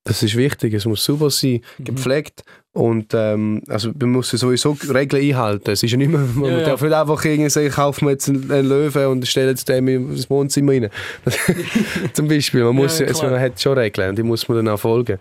[0.09, 0.75] Das ist wichtig.
[0.75, 1.85] Es muss sauber sein, Mhm.
[1.85, 2.43] gepflegt
[2.73, 5.71] und ähm, also man muss sowieso Regeln einhalten.
[5.71, 6.65] Es ist ja nicht mehr, man Ja, ja.
[6.67, 9.87] darf nicht einfach irgendwie sagen, kaufen wir jetzt einen, einen Löwen und stellen es dem
[9.89, 10.89] ins Wohnzimmer rein.
[12.15, 12.65] Zum Beispiel.
[12.65, 14.81] Man, muss, Ja, ja, also man hat schon Regeln und die muss man dann auch
[14.81, 15.19] folgen.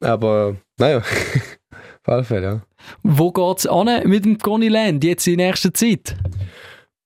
[0.00, 1.04] Aber naja, auf
[2.04, 2.60] alle Fälle, ja.
[3.02, 3.68] Wo geht es
[4.04, 6.14] mit dem Connyland jetzt in nächster Zeit?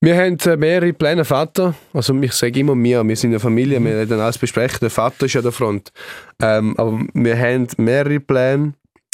[0.02, 1.24] Wir haben äh, mehrere Pläne.
[1.24, 4.78] Vater, also ich sage immer wir, wir sind eine Familie, wir werden alles besprechen.
[4.80, 5.92] Der Vater ist an der Front.
[6.40, 8.72] Ähm, aber wir haben mehrere Pläne.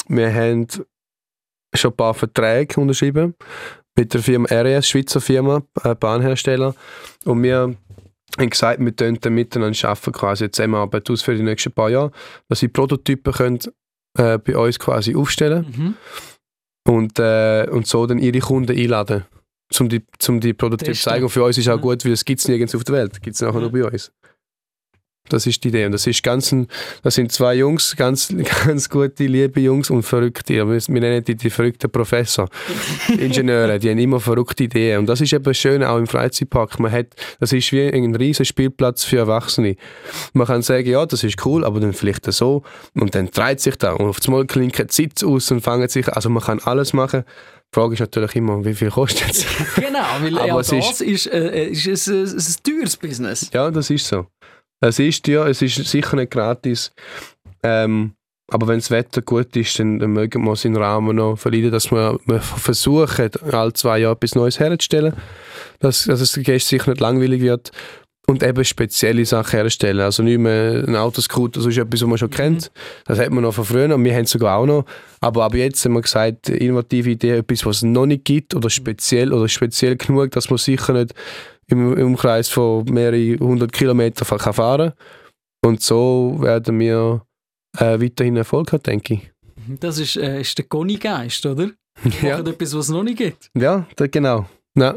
[0.09, 0.69] Wir haben
[1.75, 3.35] schon ein paar Verträge unterschrieben
[3.97, 6.75] mit der Firma RES, Schweizer Firma, äh, Bahnhersteller.
[7.25, 7.75] Und wir
[8.39, 12.13] haben gesagt, wir können dann miteinander arbeiten, quasi Zusammenarbeit aus für die nächsten paar Jahre,
[12.49, 13.59] dass sie Prototypen können,
[14.19, 15.95] äh, bei uns quasi aufstellen Mhm.
[16.87, 19.25] und, äh, und so dann ihre Kunden einladen,
[19.81, 20.95] um die, um die zu Testen.
[20.95, 21.25] zeigen.
[21.25, 23.35] Und für uns ist auch gut, weil es gibt es nirgends auf der Welt, gibt
[23.35, 24.13] es nachher nur bei uns.
[25.29, 25.87] Das ist die Idee.
[25.87, 26.69] Und das ist ganz ein,
[27.03, 28.33] das sind zwei Jungs, ganz,
[28.65, 30.55] ganz gute, liebe Jungs und verrückte.
[30.55, 32.49] Wir, wir nennen die die verrückten Professor.
[33.19, 35.01] Ingenieure, die haben immer verrückte Ideen.
[35.01, 36.79] Und das ist eben schön auch im Freizeitpark.
[36.79, 37.09] Man hat,
[37.41, 39.77] das ist wie ein riesen Spielplatz für Erwachsene.
[40.33, 42.63] Man kann sagen, ja, das ist cool, aber dann vielleicht so.
[42.95, 46.09] Und dann dreht sich da und auf einmal klinken die Sitz aus und fangen sich,
[46.09, 47.25] also man kann alles machen.
[47.75, 49.47] Die Frage ist natürlich immer, wie viel kostet es?
[49.75, 53.51] Genau, weil Aber ja, es das ist, äh, ist, ist, ein- ist ein teures Business.
[53.53, 54.27] Ja, das ist so.
[54.81, 56.93] Es ist ja, es ist sicher nicht gratis.
[57.63, 58.13] Ähm,
[58.51, 61.91] aber wenn das Wetter gut ist, dann, dann mögen wir seinen Rahmen noch verleiden, dass
[61.91, 65.15] wir, wir versuchen, alle zwei Jahre etwas Neues herzustellen,
[65.81, 67.73] dass, dass es den Gästen sicher nicht langweilig wird
[68.27, 70.01] und eben spezielle Sachen herstellen.
[70.01, 72.71] Also nicht mehr ein Autoscooter, das ist etwas, was man schon kennt.
[73.05, 74.85] Das hat man noch von früher und wir haben es sogar auch noch.
[75.21, 78.69] Aber ab jetzt haben wir gesagt, innovative Idee, etwas, was es noch nicht gibt oder
[78.69, 81.15] speziell oder speziell genug, dass man sicher nicht
[81.69, 84.93] im, Umkreis von mehreren hundert Kilometern kann fahren
[85.65, 87.23] Und so werden wir
[87.79, 89.31] äh, weiterhin Erfolg haben, denke ich.
[89.81, 91.71] Das ist, äh, ist der Conny-Geist, oder?
[92.23, 93.51] Ja, Machen etwas, was es noch nicht gibt.
[93.55, 94.47] ja da, genau.
[94.77, 94.97] Ja.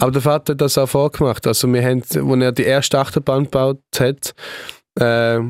[0.00, 1.46] Aber der Vater hat das auch vorgemacht.
[1.46, 4.34] Also wir haben, als er die erste Achterbahn gebaut hat,
[4.98, 5.40] äh,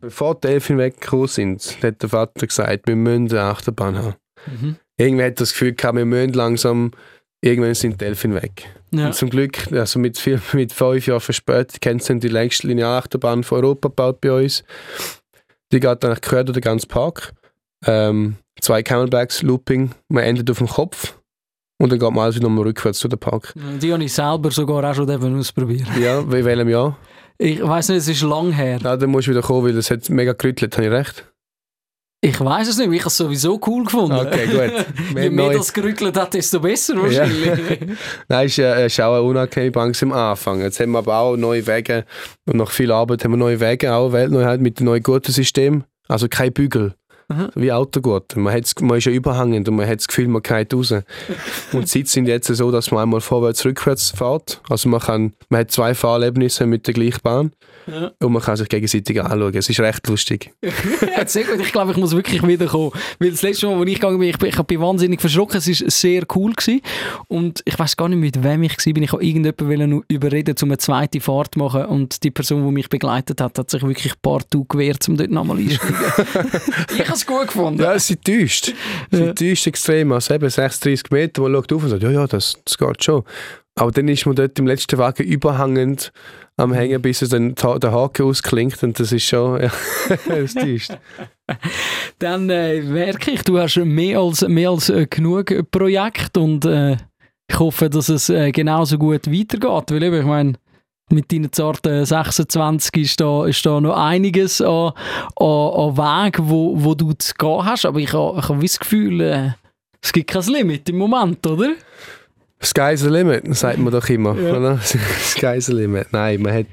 [0.00, 4.14] bevor die Elfen weggekommen sind, hat der Vater gesagt, wir müssen eine Achterbahn haben.
[4.46, 4.76] Mhm.
[4.96, 6.92] Irgendwie hat das Gefühl gehabt, wir müssen langsam,
[7.42, 8.66] irgendwann sind die Elfen weg.
[8.90, 9.06] Ja.
[9.06, 13.44] Und zum Glück, also mit, viel, mit fünf Jahren Verspätung, haben sie die längste Linearachterbahn
[13.44, 14.64] von Europa gebaut bei uns.
[15.72, 17.34] Die geht eigentlich quer durch den ganzen Park.
[17.86, 21.17] Ähm, zwei Camelbacks, Looping, man endet auf dem Kopf
[21.78, 23.54] und dann geht man wieder nochmal rückwärts durch den Park.
[23.80, 25.86] Die habe ich selber sogar auch schon ausprobiert.
[26.00, 26.96] Ja, in welchem Jahr?
[27.38, 28.78] Ich weiß nicht, es ist lang her.
[28.82, 31.24] Ja, dann musst du wieder kommen, weil es hat mega gerüttelt, habe ich recht?
[32.20, 34.18] Ich weiß es nicht, ich habe es sowieso cool gefunden.
[34.18, 34.86] Okay, gut.
[35.22, 37.78] Je mehr das gerüttelt hat, desto besser wahrscheinlich.
[38.28, 40.60] Nein, es ist, äh, ist auch eine unangenehme Bank am Anfang.
[40.60, 42.04] Jetzt haben wir aber auch neue Wege
[42.46, 45.84] und nach viel Arbeit haben wir neue Wege, auch Weltneuheit mit dem neuen Gurtensystem.
[46.08, 46.94] Also kein Bügel.
[47.30, 47.50] Aha.
[47.54, 48.38] Wie Autogurte.
[48.38, 50.92] Man, hat's- man ist ja überhangend und man hat das Gefühl, man geht raus.
[50.92, 51.04] und
[51.82, 54.60] die Sitze sind jetzt so, dass man einmal vorwärts, rückwärts fährt.
[54.70, 57.50] Also man, kann, man hat zwei Fahrerlebnisse mit der gleichen Bahn
[57.86, 58.12] Ja.
[58.22, 59.54] und man kann sich gegenseitig anschauen.
[59.54, 60.52] Es ist recht lustig.
[61.18, 61.60] Ja, sehr gut.
[61.60, 62.92] Ich glaube, ich muss wirklich wiederkommen.
[63.18, 65.58] Weil das letzte Mal, als ich gegangen bin, ich, bin- ich bin wahnsinnig verschrocken.
[65.58, 66.52] Es war sehr cool.
[66.52, 66.80] Gewesen.
[67.26, 68.86] Und ich weiß gar nicht, mit wem ich war.
[69.02, 71.84] Ich wollte irgendjemanden überreden, um eine zweite Fahrt zu machen.
[71.86, 75.58] Und die Person, die mich begleitet hat, hat sich wirklich partout gewehrt, um dort nochmal
[75.58, 75.96] einsteigen.
[76.94, 77.80] ich habe es gut gefunden.
[77.82, 78.72] Ja, es sind täuscht.
[79.10, 79.32] Es Ja.
[79.32, 80.12] täuscht extrem.
[80.12, 83.22] Also eben 36 Meter, man schaut auf und sagt, ja, ja, das, das geht schon.
[83.74, 86.10] Aber dann ist man dort im letzten Wagen überhangend
[86.56, 89.70] am Hängen, bis es dann der Haken ausklingt und das ist schon, ja,
[90.26, 90.90] das täuscht.
[92.18, 96.96] Dann äh, merke ich, du hast mehr als, mehr als äh, genug Projekte und äh,
[97.50, 99.90] ich hoffe, dass es äh, genauso gut weitergeht.
[99.92, 100.52] Weil eben, ich meine,
[101.12, 104.92] mit deinen zarten 26 ist da, ist da noch einiges an,
[105.36, 107.86] an, an Weg, wo, wo du zu gehen hast.
[107.86, 109.50] Aber ich habe hab das Gefühl, äh,
[110.00, 111.74] es gibt kein Limit im Moment, oder?
[112.62, 114.34] Sky's the limit, sagt man doch immer.
[114.36, 114.56] Ja.
[114.56, 114.78] Oder?
[114.80, 116.08] Sky's the limit.
[116.12, 116.66] Nein, man hat,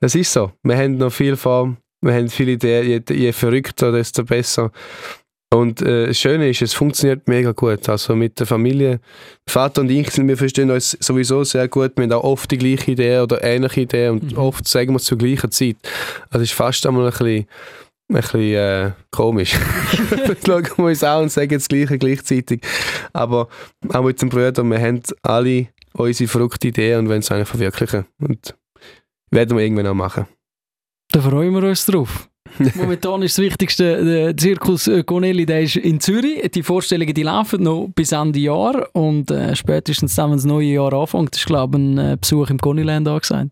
[0.00, 0.52] das ist so.
[0.62, 4.70] Wir haben noch viel vor, wir haben viele Ideen, je, je verrückter, desto besser.
[5.52, 7.86] Und äh, das Schöne ist, es funktioniert mega gut.
[7.88, 9.00] Also mit der Familie,
[9.46, 11.92] Vater und ich, wir verstehen uns sowieso sehr gut.
[11.96, 14.38] Wir haben auch oft die gleiche Idee oder ähnliche Idee und Mhm.
[14.38, 15.76] oft sagen wir zur gleichen Zeit.
[16.30, 17.46] Also es ist fast einmal ein bisschen,
[18.08, 19.54] ein bisschen äh, komisch.
[20.46, 22.62] Schauen wir uns an und sagen das Gleiche gleichzeitig.
[23.12, 23.48] Aber
[23.90, 28.06] auch mit dem Bruder, wir haben alle unsere verrückte Idee und wollen es eigentlich verwirklichen.
[28.20, 28.54] Und
[29.30, 30.24] werden wir irgendwann auch machen.
[31.10, 32.30] Da freuen wir uns drauf.
[32.74, 36.50] Momentan ist das Wichtigste, der Zirkus Gonelli, der ist in Zürich.
[36.50, 40.66] Die Vorstellungen die laufen noch bis Ende Jahr und äh, spätestens dann, wenn das neue
[40.66, 43.50] Jahr anfängt, ist glaube ich ein äh, Besuch im Goniland angesagt.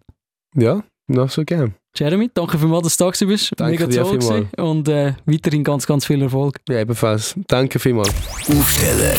[0.54, 1.74] Ja, noch so gern.
[1.96, 3.52] Jeremy, danke vielmals, dass du da bist.
[3.56, 4.46] Danke dir toll vielmals.
[4.58, 6.56] und äh, weiterhin ganz, ganz viel Erfolg.
[6.68, 7.34] Ja, ebenfalls.
[7.48, 8.10] Danke vielmals.
[8.48, 9.14] Aufsteller,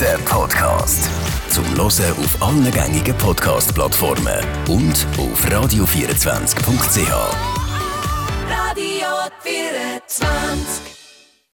[0.00, 1.10] der Podcast.
[1.50, 7.63] Zum Hören auf allen gängigen Podcast-Plattformen und auf radio24.ch.
[9.24, 10.93] Radio 24